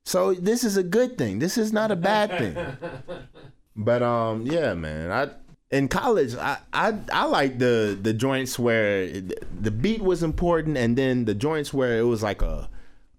[0.04, 1.38] So this is a good thing.
[1.38, 2.56] This is not a bad thing.
[3.74, 5.10] But um, yeah, man.
[5.10, 5.30] I
[5.72, 10.96] in college, I I, I like the the joints where the beat was important, and
[10.96, 12.68] then the joints where it was like a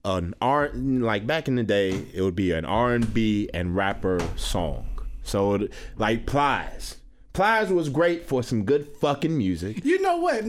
[0.06, 3.76] an R like back in the day, it would be an R and B and
[3.76, 4.86] rapper song.
[5.24, 6.97] So it- like Plies,
[7.34, 9.84] Plies was great for some good fucking music.
[9.86, 10.43] You know what?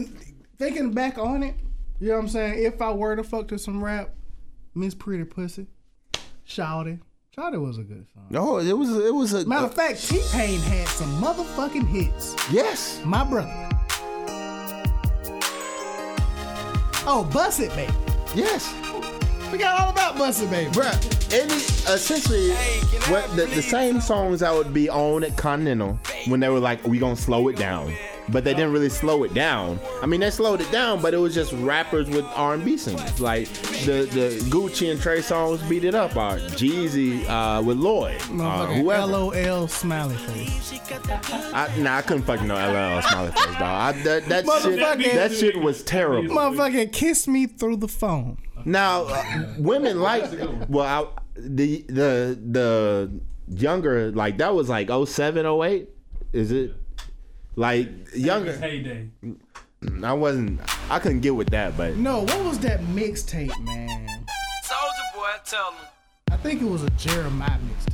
[0.59, 1.55] Thinking back on it,
[1.99, 2.63] you know what I'm saying?
[2.63, 4.09] If I were to fuck to some rap,
[4.73, 5.67] Miss Pretty Pussy,
[6.47, 6.99] Shawty.
[7.35, 8.27] Shawty was a good song.
[8.29, 12.35] No, it was it was a Matter of fact, T Pain had some motherfucking hits.
[12.51, 13.51] yes, My brother.
[17.07, 17.93] Oh, Bust It Baby.
[18.33, 18.73] yes.
[19.51, 20.71] We got all about Bust It Baby.
[20.71, 21.53] Bruh, any
[21.93, 22.51] essentially
[23.11, 26.83] what the, the same songs I would be on at Continental when they were like,
[26.87, 27.93] we gonna slow it down.
[28.29, 29.79] But they didn't really slow it down.
[30.01, 33.19] I mean, they slowed it down, but it was just rappers with R&B singers.
[33.19, 33.47] Like
[33.85, 36.15] the, the Gucci and Trey Songz beat it up.
[36.15, 38.21] Or Jeezy uh, with Lloyd.
[38.21, 39.05] Whoever.
[39.05, 40.79] LOL smiley face.
[41.53, 43.61] I, nah, I couldn't fucking know LL Smiley Face, dog.
[43.61, 46.35] I, that, that, shit, that shit was terrible.
[46.35, 48.37] Motherfucking kiss me through the phone.
[48.65, 50.25] Now, uh, women like
[50.67, 55.89] well, I, the the the younger like that was like 07, 08?
[56.33, 56.73] Is it
[57.55, 58.55] like younger?
[58.57, 59.09] heyday.
[60.03, 60.61] I wasn't.
[60.91, 64.07] I couldn't get with that, but No, what was that mixtape, man?
[64.65, 65.85] Soulja Boy, tell him.
[66.31, 67.91] I think it was a Jeremih mixtape.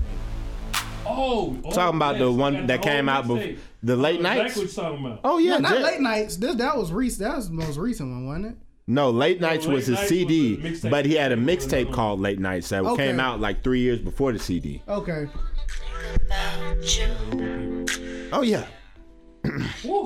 [1.05, 4.55] Oh, oh, talking about the one that the came out before the late Exactly nights.
[4.55, 5.19] what you're talking about.
[5.23, 6.37] Oh yeah, No, not Jer- late nights.
[6.37, 7.27] This that was recent.
[7.29, 8.55] That was the most recent one, wasn't it?
[8.87, 11.65] no, late nights Late was his Nights CD, was but he had a It was
[11.65, 13.07] another mixtape called Late Nights that Okay.
[13.07, 14.81] came out like three years before the CD.
[14.87, 15.27] Okay.
[18.33, 18.67] Oh yeah, Woo.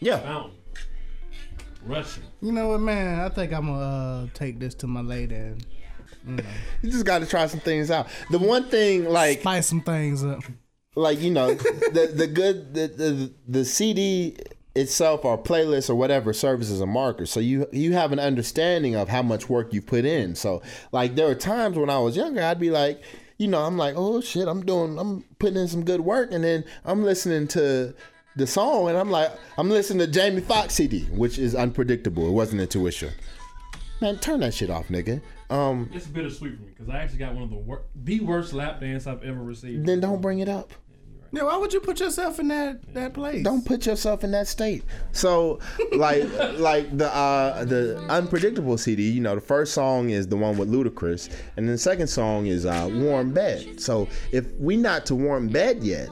[0.00, 0.18] yeah.
[0.18, 0.52] Fountain.
[1.84, 2.22] Russian.
[2.40, 3.20] You know what, man?
[3.20, 5.64] I think I'm gonna uh, take this to my lady and
[6.82, 8.06] You just got to try some things out.
[8.30, 10.42] The one thing like spice some things up.
[10.94, 14.36] like you know the the good the, the the CD
[14.74, 18.94] itself or playlist or whatever serves as a marker so you you have an understanding
[18.94, 20.62] of how much work you put in so
[20.92, 23.02] like there were times when I was younger I'd be like
[23.38, 26.30] you know I'm like oh shit I'm doing I'm putting in some good work.
[26.32, 27.94] And then I'm listening to
[28.36, 32.26] the song and I'm like I'm listening to Jamie Foxx CD which is unpredictable.
[32.28, 33.12] It wasn't intuition.
[34.00, 35.20] Man turn that shit off nigga.
[35.50, 38.52] Um It's bittersweet for me because I actually got one of the wor- the worst
[38.52, 39.86] lap dance I've ever received.
[39.86, 40.72] then don't bring it up
[41.32, 43.42] Yeah, why would you put yourself in that that place?
[43.42, 44.84] don't put yourself in that state.
[45.12, 45.60] So,
[45.92, 46.24] like,
[46.58, 49.10] like the uh, the unpredictable CD.
[49.10, 52.46] You know, the first song is the one with Ludacris, and then the second song
[52.46, 53.80] is uh, Warm Bed.
[53.80, 56.10] So, if we not to Warm Bed yet,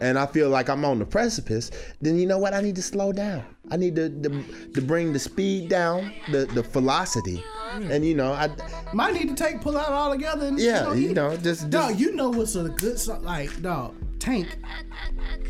[0.00, 2.54] and I feel like I'm on the precipice, then you know what?
[2.54, 3.44] I need to slow down.
[3.70, 4.44] I need to to,
[4.74, 7.42] to bring the speed down, the the velocity,
[7.74, 8.48] and you know, I
[8.92, 10.46] Might need to take pull out all together.
[10.46, 11.90] And, yeah, you you know, know, just, dog.
[11.90, 13.24] just You know what's a good song?
[13.24, 14.46] Like, dog, Tank.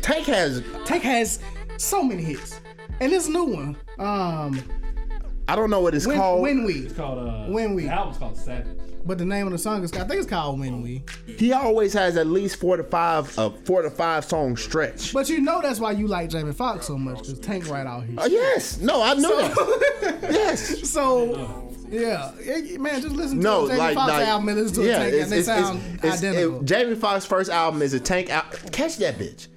[0.01, 0.63] Tank has.
[0.85, 1.39] Tank has
[1.77, 2.59] so many hits,
[2.99, 4.61] and this new one, um,
[5.47, 6.41] I don't know what it's when, called.
[6.41, 7.45] when we, It's called uh.
[7.45, 7.83] When We.
[7.83, 8.77] The album's called Savage.
[9.05, 11.03] but the name of the song is I think it's called When We.
[11.37, 15.13] he always has at least four to five a four to five song stretch.
[15.13, 18.05] But you know that's why you like Jamie Foxx so much because Tank right out
[18.05, 18.19] here.
[18.19, 18.79] Uh, yes.
[18.79, 20.19] No, I knew that.
[20.31, 20.89] yes.
[20.89, 24.57] So, yeah, Yeah, man, just listen to No, a Jamie like, Foxx like album and
[24.59, 26.59] listen to a Tank, and they sound identical.
[26.61, 28.29] it- Jamie Foxx's first album is a Tank.
[28.29, 29.47] Al- Catch that bitch.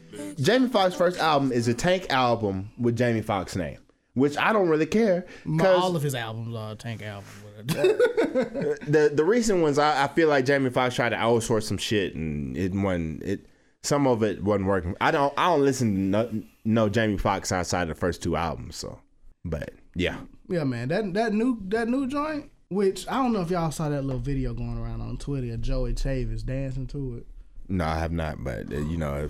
[0.41, 3.79] Jamie Foxx's first album is a Tank album with Jamie Foxx's name.
[4.15, 5.27] which I don't really care.
[5.45, 7.29] My- all of his albums are Tank albums.
[7.67, 12.15] the the recent ones, I, I feel like Jamie Foxx tried to outsource some shit,
[12.15, 13.23] and it wasn't.
[13.23, 13.47] It
[13.83, 14.95] some of it wasn't working.
[15.01, 18.37] I don't I don't listen to no, no Jamie Foxx outside of the first two
[18.37, 18.77] albums.
[18.77, 18.99] So,
[19.45, 20.17] but yeah,
[20.49, 20.89] yeah, man.
[20.89, 24.21] That that new that new joint, which I don't know if y'all saw that little
[24.21, 27.27] video going around on Twitter of Joie Chavis dancing to it.
[27.69, 28.45] no, I have not.
[28.45, 29.29] But uh, you know,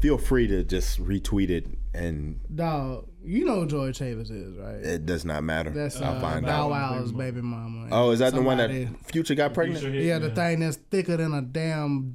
[0.00, 4.74] feel free to just retweet it, and Dog, you know who Joie Chavis is, right?
[4.76, 5.70] it does not matter.
[5.70, 6.92] That's I'll uh, find Bow out.
[7.00, 7.88] Wow's baby mama.
[7.92, 9.80] Oh, is that the one Somebody- that Future got pregnant?
[9.80, 12.14] Future hit, Yeah, the thing that's thicker than a damn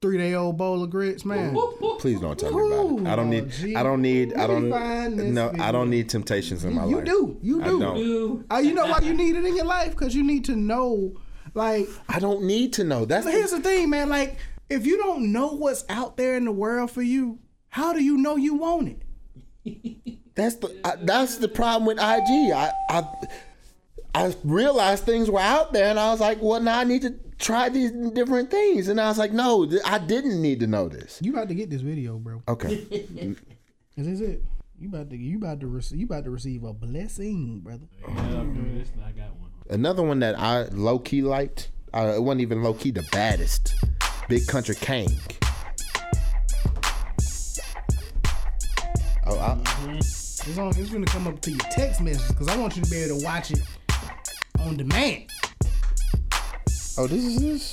[0.00, 1.56] three day old bowl of grits, man.
[1.98, 3.06] Please don't tell me about it.
[3.06, 3.50] I don't need.
[3.50, 3.76] gee.
[3.76, 4.34] I don't need.
[4.34, 4.70] I don't.
[4.70, 7.06] find No, I don't need temptations in my You life.
[7.06, 7.64] You do, you do.
[7.64, 7.80] I do.
[7.80, 8.52] don't.
[8.52, 9.90] Uh, you know why you need it in your life?
[9.90, 11.14] Because you need to know,
[11.54, 13.04] like, I don't need to know.
[13.04, 14.08] That's here's the thing, man.
[14.08, 14.36] Like,
[14.68, 17.38] if you don't know what's out there in the world for you,
[17.68, 19.02] how do you know you want it?
[20.34, 22.52] That's the I, that's the problem with IG.
[22.52, 23.04] I I
[24.14, 27.14] I realized things were out there, and I was like, well, now I need to
[27.38, 28.88] try these different things.
[28.88, 31.18] And I was like, no, th- I didn't need to know this.
[31.22, 32.42] You about to get this video, bro.
[32.48, 32.74] Okay,
[33.96, 34.42] this Is it?
[34.78, 37.86] You about to you about to receive you about to receive a blessing, brother.
[38.02, 38.08] Yeah,
[38.40, 38.90] I'm doing this.
[38.92, 39.50] and I got one.
[39.70, 41.70] another one that I low key liked.
[41.94, 42.90] Uh, it wasn't even low key.
[42.90, 43.74] The baddest,
[44.28, 45.08] Big Country Kang.
[49.28, 49.58] Oh, I,
[49.98, 50.68] It's on.
[50.76, 53.18] It's gonna come up to your text messages because I want you to be able
[53.18, 53.60] to watch it
[54.60, 55.30] on demand.
[56.98, 57.72] Oh, this is this.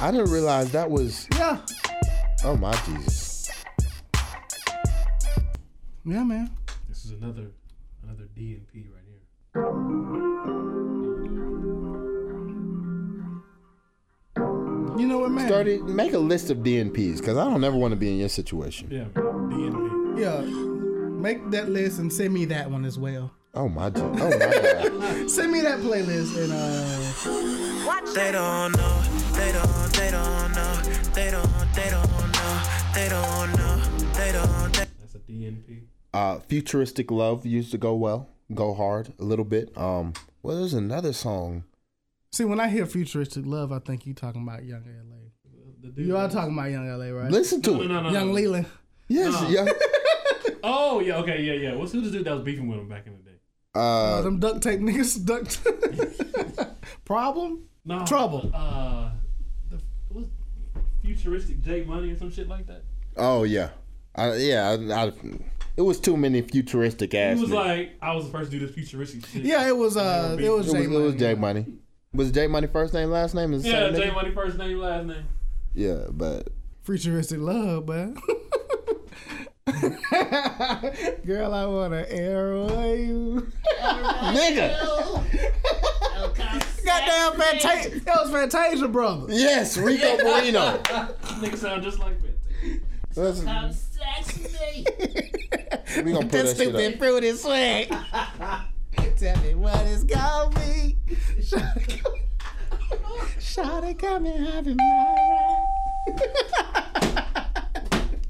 [0.00, 1.28] I didn't realize that was.
[1.36, 1.58] Yeah,
[2.44, 3.50] Oh my Jesus.
[6.04, 6.50] yeah, man.
[6.88, 7.48] This is another
[8.02, 10.70] another D and P right here.
[14.98, 15.46] You know what, man?
[15.46, 18.28] Sturdy, make a list of DNPs because I don't ever want to be in your
[18.28, 18.88] situation.
[18.90, 20.22] Yeah, D and P.
[20.22, 23.30] Yeah, make that list and send me that one as well.
[23.52, 24.28] Oh my, Je- oh my
[25.18, 25.30] God.
[25.30, 30.80] Send me that playlist and uh, They don't know, they don't, they don't know,
[31.12, 32.62] they don't, they don't know,
[32.94, 33.76] they don't know,
[34.14, 35.80] they don't, they That's a D and P.
[36.14, 39.76] Uh, futuristic love used to go well, go hard a little bit.
[39.76, 41.64] Um, well, there's another song.
[42.32, 45.92] see when I hear futuristic love, I think you talking about Young LA.
[45.96, 47.30] You are talking about Young LA, right?
[47.32, 47.88] Listen to No, it.
[47.88, 48.32] no, no, Young no.
[48.34, 48.66] Leland.
[49.08, 49.48] Yes, No.
[49.48, 49.66] yeah.
[50.62, 51.74] Oh yeah, okay, yeah, yeah.
[51.74, 53.29] What's who's the dude that was beefing with him back in the day?
[53.74, 55.24] Uh, Uh, them duct tape niggas.
[55.24, 55.60] Duct.
[57.04, 57.64] Problem.
[57.84, 58.50] No, Trouble.
[58.54, 59.10] Uh,
[59.70, 60.24] the what,
[61.02, 62.82] futuristic J Money or some shit like that.
[63.16, 63.70] oh yeah,
[64.14, 64.70] I, yeah.
[64.70, 65.12] I, I,
[65.76, 67.38] it was too many futuristic ass.
[67.38, 67.54] It was niggas.
[67.54, 69.42] like, I was the first to do this futuristic shit.
[69.42, 69.96] Yeah, it was.
[69.96, 71.18] Uh, it was it J was, it was Money.
[71.18, 71.66] J Money.
[72.12, 73.52] Was J Money first name, last name?
[73.54, 73.92] Is yeah.
[73.92, 74.10] same J?
[74.10, 75.24] Money first name, last name.
[75.74, 76.48] Yeah, but
[76.82, 78.16] Futuristic love, man.
[81.26, 83.46] Girl, I wanna arrow you.
[83.80, 84.76] nigga.
[86.84, 88.00] Goddamn Fantasia.
[88.00, 89.32] That was Fantasia, brother.
[89.32, 90.78] Yes, Rico Moreno.
[90.78, 92.36] Nigga sound just like that.
[93.16, 93.42] Let's-
[96.04, 96.98] we gonna put that shit up.
[96.98, 97.88] fruity swag.
[99.18, 100.96] Tell me what it's gonna be.
[103.38, 105.16] Shawty come and have it my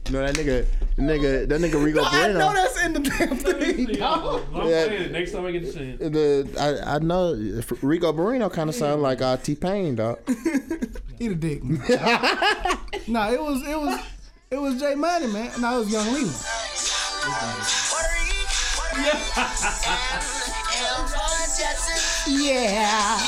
[0.06, 0.66] You know that nigga,
[1.06, 3.88] that nigga, that nigga Rico I know that's in the damn thing.
[3.90, 4.12] Yeah.
[4.14, 4.84] I'm Yeah.
[4.84, 5.12] saying.
[5.12, 6.12] Next time I get to say it.
[6.12, 7.34] The I, I know
[7.82, 10.18] Rico Moreno kind of sound like uh, T Pain, dog.
[11.18, 11.62] Eat a dick.
[11.64, 11.78] no,
[13.32, 14.00] it was it was
[14.50, 15.50] it was Jay Money, man.
[15.60, 16.30] No, it was Young Leland.
[22.28, 23.18] Yeah.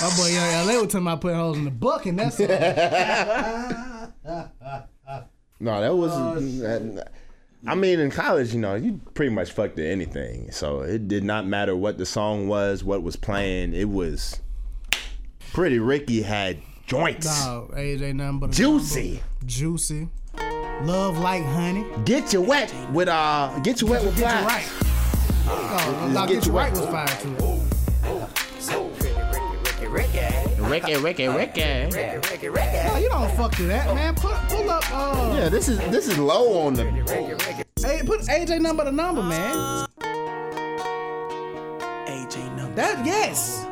[0.00, 2.38] My boy Young LA was talking about putting holes in the buck and that's
[5.62, 6.60] No, that was.
[6.60, 7.12] that-
[7.66, 10.50] I mean, in college, you know, you pretty much fucked at anything.
[10.50, 13.74] So it did not matter what the song was, what was playing.
[13.74, 14.40] It was
[15.52, 15.78] pretty.
[15.78, 17.26] Ricky had joints,
[17.76, 19.10] age ain't nothing but a juicy.
[19.10, 19.24] number.
[19.44, 20.08] Juicy.
[20.84, 21.84] Love like honey.
[22.06, 24.66] Get you wet with uh, get you wet with Get you right.
[25.52, 26.72] Oh, Get get You Right.
[26.72, 27.36] was fire too.
[30.70, 31.62] Ricky, Ricky, Ricky.
[31.64, 34.14] Oh, you don't fuck to that, man.
[34.14, 34.84] Pull, pull up.
[34.92, 36.84] Uh, Yeah, this is this is low on the.
[37.84, 39.86] hey, put AJ number the number, man.
[42.06, 42.74] AJ number.
[42.76, 43.66] That yes.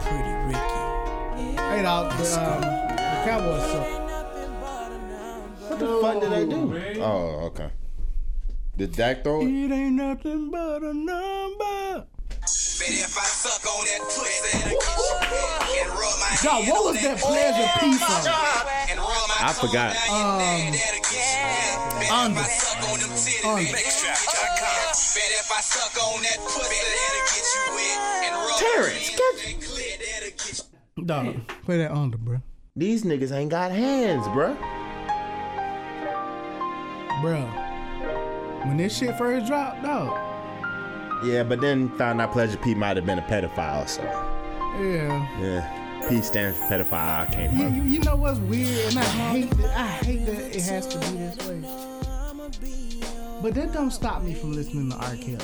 [0.00, 1.56] Pretty Ricky.
[1.62, 2.10] Hey, dog.
[2.18, 3.88] The, um, the Cowboys suck.
[5.68, 6.66] Put the fuck did I do?
[6.66, 6.96] man.
[7.00, 7.70] Oh, okay.
[8.76, 9.44] Did Dak throw it?
[9.46, 12.06] It ain't nothing but a number.
[12.80, 16.64] Baby, if I suck on that pussy and get you wet and rub my God,
[16.64, 18.24] hand what was that pleasure pussy piece on?
[18.88, 19.92] and I forgot.
[19.92, 22.00] down your neck, that'll get you wet.
[22.00, 22.40] Baby, if Under.
[22.40, 23.68] I suck on them titties, Under.
[23.68, 23.84] baby,
[25.12, 29.28] Baby, if I suck on that pussy, that'll get you wet and rub Terrence, my
[29.28, 30.56] hand that clit, that'll get
[31.04, 32.40] Dog, play that under, bro.
[32.76, 34.56] These niggas ain't got hands, bruh.
[37.20, 37.44] Bro,
[38.64, 40.29] when this shit first dropped, dog.
[41.22, 44.02] Yeah, but then found out Pleasure P might have been a pedophile, so
[44.80, 45.26] Yeah.
[45.40, 45.76] yeah.
[46.08, 47.28] P stands for pedophile.
[47.28, 47.74] I can't You, fuck.
[47.76, 49.78] you, you know what's weird, and I hate that.
[49.78, 51.60] I hate that it has to be this way.
[53.42, 55.16] But that don't stop me from listening to R.
[55.16, 55.38] Kelly.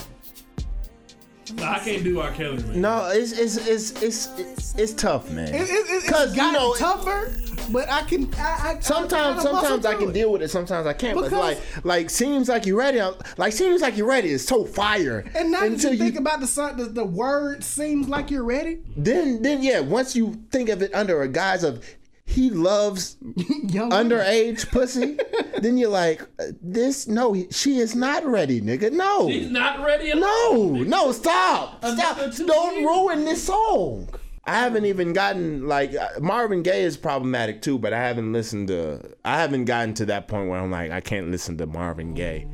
[1.54, 2.30] Nah, I can't do R.
[2.32, 2.80] Kelly, man.
[2.80, 5.48] No, it's it's it's it's it's, it's tough, man.
[5.48, 7.30] It, it, it, it's Cause you know, tougher,
[7.72, 8.32] but I can.
[8.34, 10.48] I, I, sometimes I, sometimes I can deal with it.
[10.48, 11.14] Sometimes I can't.
[11.16, 13.00] But Because- like like seems like you're ready.
[13.36, 14.30] Like seems like you're ready.
[14.30, 15.24] It's so fire.
[15.34, 18.78] And now until you think about the son- the, the word seems like you're ready.
[18.96, 19.80] then then yeah.
[19.80, 21.84] Once you think of it under a guise of
[22.28, 23.16] he loves
[23.68, 25.16] Young underage pussy,
[25.62, 28.90] then you're like, uh, this no, she is not ready, nigga.
[28.90, 30.54] No, she's not ready at all.
[30.54, 32.16] no, no, stop, stop!
[32.16, 32.84] Another two Don't years.
[32.84, 34.08] ruin this song.
[34.46, 38.68] I haven't even gotten like uh, Marvin Gaye is problematic too, but I haven't listened
[38.68, 39.00] to.
[39.24, 42.46] I haven't gotten to that point where I'm like, I can't listen to Marvin Gaye.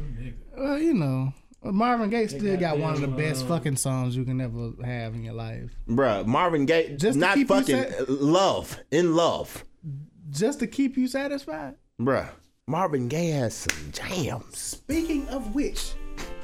[0.56, 1.32] Well, you know,
[1.62, 5.22] Marvin Gaye still got one of the best fucking songs you can ever have in
[5.22, 5.70] your life.
[5.88, 9.64] Bruh, Marvin Gaye, Just not fucking sa- love, in love.
[10.30, 11.74] Just to keep you satisfied.
[12.00, 12.28] Bruh,
[12.66, 14.56] Marvin Gaye has some jams.
[14.58, 15.92] Speaking of which,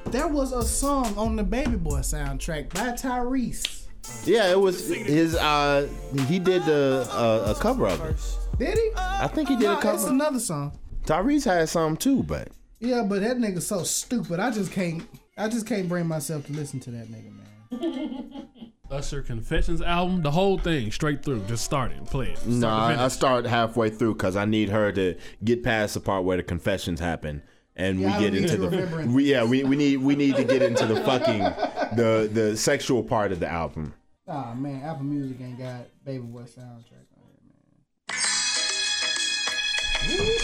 [0.07, 3.87] there was a song on the Baby Boy soundtrack by Tyrese.
[4.25, 5.35] Yeah, it was his.
[5.35, 5.89] uh
[6.27, 8.37] He did the uh, a cover of it.
[8.59, 8.91] Did he?
[8.97, 10.09] I think he did No, a it's cover.
[10.09, 10.79] another song.
[11.05, 12.49] Tyrese had some too, but
[12.81, 14.41] Yeah, but that nigga's so stupid.
[14.41, 15.03] I just can't.
[15.37, 18.49] I just can't bring myself to listen to that nigga, man.
[18.91, 21.41] Usher Confessions album, the whole thing, straight through.
[21.47, 22.39] Just start it, play it.
[22.39, 23.13] Start no, to I, I finish.
[23.13, 26.99] start halfway through because I need her to get past the part where the confessions
[26.99, 27.43] happen.
[27.77, 29.13] And Yeah, I we get don't need into you the remembering.
[29.13, 31.39] we, yeah we, we need we need to get into the fucking
[31.97, 33.95] the the sexual part of the album.
[34.31, 37.31] Ah man, Apple Music ain't got Baby Boy soundtrack on
[40.03, 40.39] here, man.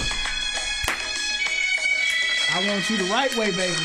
[2.55, 3.77] I want you the right way, baby.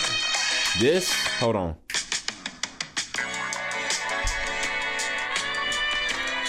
[0.80, 1.76] This hold on.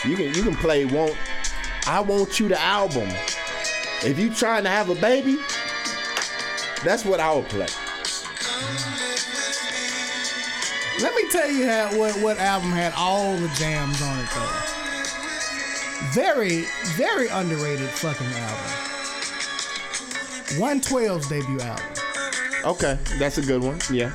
[0.05, 1.17] You can you can play won't
[1.89, 3.09] I want you the album.
[4.05, 5.41] If you trying to have a baby,
[6.85, 7.67] that's what I would play.
[11.03, 14.81] Let me tell you how, what what album had all the jams on it though.
[16.13, 18.91] Very, very underrated fucking album.
[20.59, 21.87] 112's debut album.
[22.65, 23.79] Okay, that's a good one.
[23.91, 24.15] Yeah.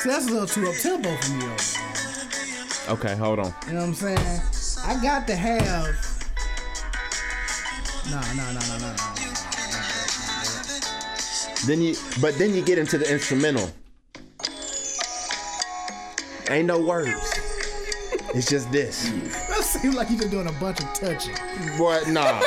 [0.00, 2.92] See, that's a little too up tempo for me, though.
[2.94, 3.54] Okay, hold on.
[3.66, 4.40] You know what I'm saying?
[4.84, 5.84] I got to have.
[8.10, 9.15] Nah, nah, nah, nah, nah, nah.
[11.66, 13.68] Then you, but then you get into the instrumental.
[16.48, 17.10] Ain't no words.
[18.36, 19.10] It's just this.
[19.48, 21.34] That seems like you're just doing a bunch of touching.
[21.76, 22.06] What?
[22.08, 22.40] nah.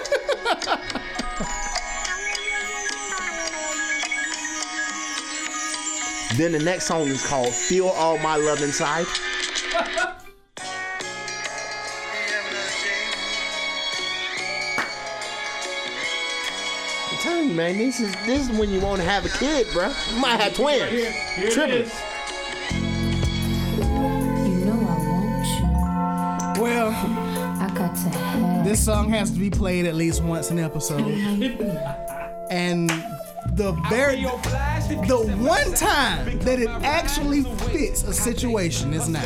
[6.37, 9.05] then the next song is called "Feel All My Love Inside."
[17.59, 19.91] Man, this is this is when you want to have a kid, bro.
[20.13, 20.89] You might have twins.
[20.89, 21.91] Here it Triplets.
[21.91, 21.99] is.
[23.81, 26.63] You know I want you.
[26.63, 28.63] Well, I got to have.
[28.65, 31.01] this song has to be played at least once an episode.
[32.49, 32.89] and
[33.55, 37.43] the very the one time that it actually
[37.73, 39.19] fits a situation is now.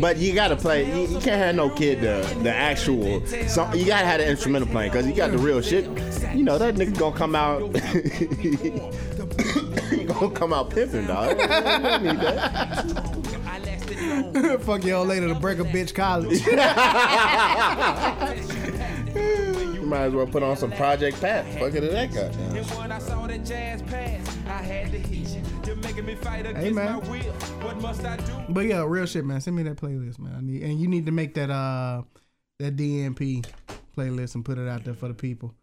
[0.00, 0.86] But you gotta play.
[0.86, 3.24] You, you can't have no kid the the actual.
[3.48, 5.84] So you gotta have the instrumental playing because you got the real shit.
[6.34, 7.74] You know that nigga gonna come out.
[9.90, 11.30] he gonna come out pimping, dog.
[11.30, 12.84] You don't need that.
[14.62, 16.42] Fuck your old lady to break a bitch college.
[19.84, 21.44] You might as well put on some Project Pat.
[21.58, 22.30] Fuck it, that guy.
[25.94, 26.92] Making me fight against man.
[26.92, 27.32] my will.
[27.62, 28.32] What must I do?
[28.48, 29.40] But yeah, real shit, man.
[29.40, 30.34] Send me that playlist, man.
[30.36, 32.02] I need, and you need to make that uh
[32.58, 33.46] that DNP
[33.96, 35.54] playlist and put it out there for the people.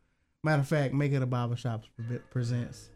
[0.43, 2.89] Matter of fact, make it a barbershop pre- presents.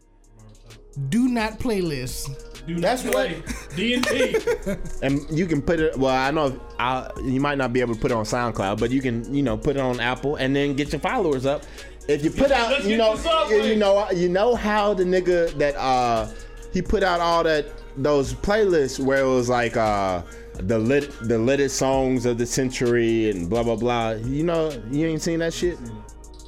[1.08, 2.66] do not playlist.
[2.66, 3.42] Do That's not play
[3.76, 4.06] D and
[5.02, 5.96] And you can put it.
[5.96, 8.90] Well, I know I, you might not be able to put it on SoundCloud, but
[8.90, 11.62] you can, you know, put it on Apple and then get your followers up.
[12.08, 13.14] If you put out, you know,
[13.50, 16.28] you know, you know how the nigga that uh
[16.72, 20.22] he put out all that those playlists where it was like uh
[20.54, 24.10] the lit the latest songs of the century and blah blah blah.
[24.12, 25.78] You know, you ain't seen that shit.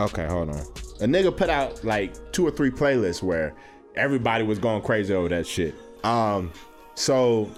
[0.01, 0.59] Okay, hold on.
[1.01, 3.55] A nigga put out like two or three playlists where
[3.97, 5.75] everybody was going crazy over that shit.
[6.05, 6.53] Um,
[6.95, 7.51] so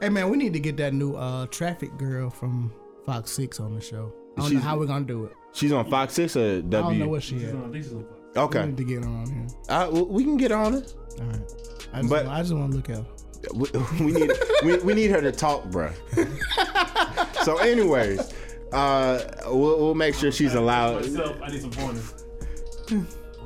[0.00, 2.72] Hey man, we need to get that new uh traffic girl from
[3.06, 4.12] Fox Six on the show.
[4.38, 5.32] I don't know how we're gonna do it.
[5.52, 6.78] she's on Fox Six or W.
[6.78, 7.52] I don't know what she is.
[7.52, 9.46] No, these are- We Okay, need to get her on here.
[9.68, 10.94] uh, we can get her on it.
[11.18, 11.40] All right.
[11.92, 13.06] I just, But- I just want to look at her.
[13.54, 13.68] We,
[14.04, 14.30] we need
[14.62, 15.94] we, we need her to talk, bruh.
[17.44, 18.34] so, anyways,
[18.72, 21.02] uh, we'll, we'll make sure she's allowed.
[21.06, 22.14] Myself, I need some pointers.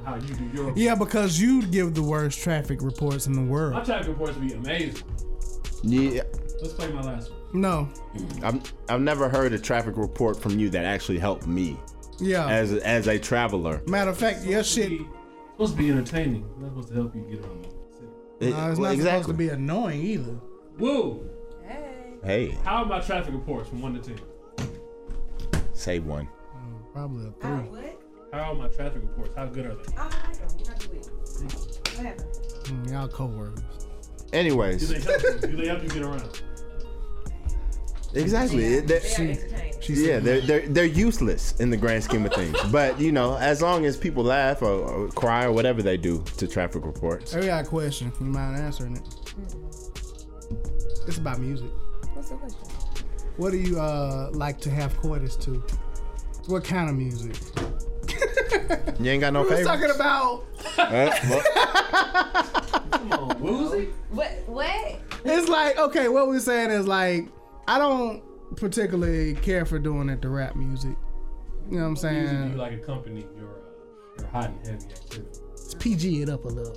[0.05, 3.73] How you do your Yeah, because you give the worst traffic reports in the world.
[3.73, 3.87] My world.
[3.87, 5.03] traffic reports be amazing.
[5.83, 6.23] Yeah,
[6.61, 7.61] Let's play my last one.
[7.61, 7.89] No.
[8.43, 11.79] I've I've never heard a traffic report from you that actually helped me
[12.19, 12.49] Yeah.
[12.49, 13.81] as as a traveler.
[13.87, 15.01] Matter of fact, your shit.
[15.59, 16.49] Be- supposed to be entertaining.
[16.59, 17.63] That's supposed to help you get around.
[17.65, 18.07] the city.
[18.41, 20.37] It- Uh, it's well, not supposed to be annoying either.
[20.79, 21.29] Woo!
[21.67, 22.51] Hey, Hey.
[22.65, 24.19] How are my traffic reports from one to ten?
[25.73, 26.29] say one.
[26.93, 27.51] Probably a three.
[27.69, 28.01] what?
[28.33, 29.35] How are my traffic reports?
[29.37, 29.83] How good are they?
[29.97, 30.67] Oh, I don't.
[30.69, 31.09] Not do it.
[31.97, 32.29] What happened?
[32.65, 33.61] Mm, y'all co-workers.
[34.31, 35.49] Do Anyways, they help you?
[35.49, 36.43] Do they help you get around?
[38.23, 38.65] Exactly.
[38.65, 39.61] It- They that- are entertaining.
[39.81, 42.57] She yeah, they're, they're they're useless in the grand scheme of things.
[42.73, 46.25] But you know, as long as people laugh or, or cry or whatever they do
[46.39, 48.11] to traffic reports, I got a question.
[48.19, 49.03] You mind answering it?
[51.07, 51.69] It's about music.
[52.15, 52.61] What's the question?
[53.37, 55.63] What do you uh like to have coitus to?
[56.47, 57.37] What kind of music?
[59.01, 59.67] you ain't got no We was favorites.
[59.67, 60.45] talking about.
[60.79, 63.89] Uh, well, Come on, Woozy.
[64.11, 64.31] What?
[64.47, 65.01] What?
[65.27, 67.29] It's like okay, what we're saying is like
[67.67, 68.23] I don't
[68.57, 70.97] particularly care for doing it to rap music.
[71.71, 72.57] You know what I'm Music you saying?
[72.59, 75.41] like accompany your uh, your hot and heavy activity.
[75.53, 76.77] It's PG it up a little.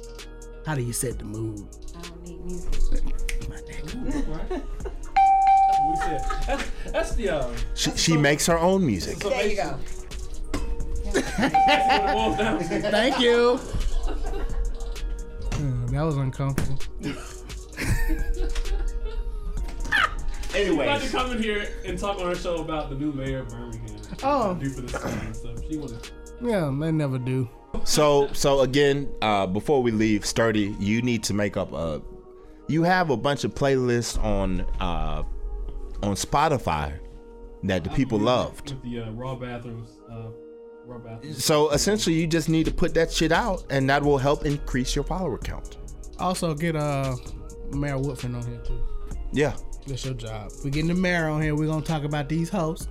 [0.66, 1.68] How do you set the mood?
[1.96, 3.04] I don't need music.
[3.50, 4.50] Right?
[5.90, 9.20] we said that's, that's the uh, she, she makes her own music.
[9.20, 9.78] There you go.
[11.14, 12.92] that's what it boils down to.
[12.92, 13.60] Thank you.
[15.58, 16.78] Uh, that was uncomfortable.
[20.66, 23.40] She about to come in here and talk on her show about the new mayor
[23.40, 23.98] of Birmingham.
[24.24, 24.56] Oh.
[24.56, 25.60] do for the city and stuff.
[25.70, 26.10] She wanted.
[26.42, 27.50] Yeah, they never do.
[27.84, 32.02] so so again, uh, before we leave, sturdy, you need to make up a.
[32.68, 35.24] You have a bunch of playlists on uh,
[36.04, 37.00] on Spotify
[37.64, 38.74] that the people loved.
[38.74, 40.00] with the uh, raw bathrooms.
[40.12, 40.30] Uh,
[40.86, 41.44] raw bathrooms.
[41.44, 44.96] So essentially, you just need to put that shit out, and that will help increase
[44.96, 45.78] your follower count.
[46.20, 47.16] Also, get uh
[47.72, 48.80] Mayor Woodfin on here too.
[49.32, 49.56] Yeah,
[49.88, 50.52] That's your job.
[50.64, 51.56] We're getting the mayor on here.
[51.56, 52.88] We're gonna talk about these hosts.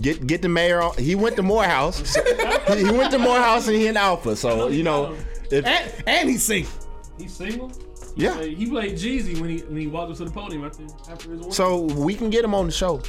[0.00, 0.82] get get the mayor.
[0.82, 2.16] On, he went to Morehouse.
[2.68, 4.36] he he went to Morehouse, and he in Alpha.
[4.36, 5.16] So you know,
[5.50, 6.70] if, And, and he's single.
[7.18, 7.70] He's single.
[8.18, 8.30] Yeah.
[8.30, 10.84] He played, he played Jeezy when he when he walked up to the podium after
[11.10, 11.40] after his.
[11.40, 11.54] award.
[11.54, 13.00] So we can get him on the show.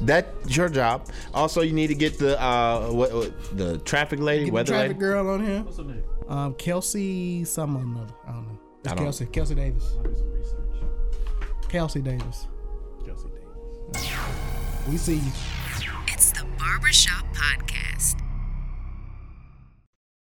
[0.00, 1.06] That's your job.
[1.34, 4.72] Also, you need to get the uh what, what the traffic lady, Get the weather
[4.72, 4.98] traffic lady.
[5.00, 5.62] girl on here.
[5.62, 6.02] what's her name?
[6.28, 8.12] Um, Kelsey, some or another.
[8.26, 8.58] I don't know.
[8.80, 9.26] It's I don't- Kelsey.
[9.26, 9.94] Kelsey Davis.
[9.98, 10.58] I'll do some research.
[11.68, 12.46] Kelsey Davis.
[14.88, 15.32] We see you.
[16.08, 18.23] It's the Barbershop Podcast.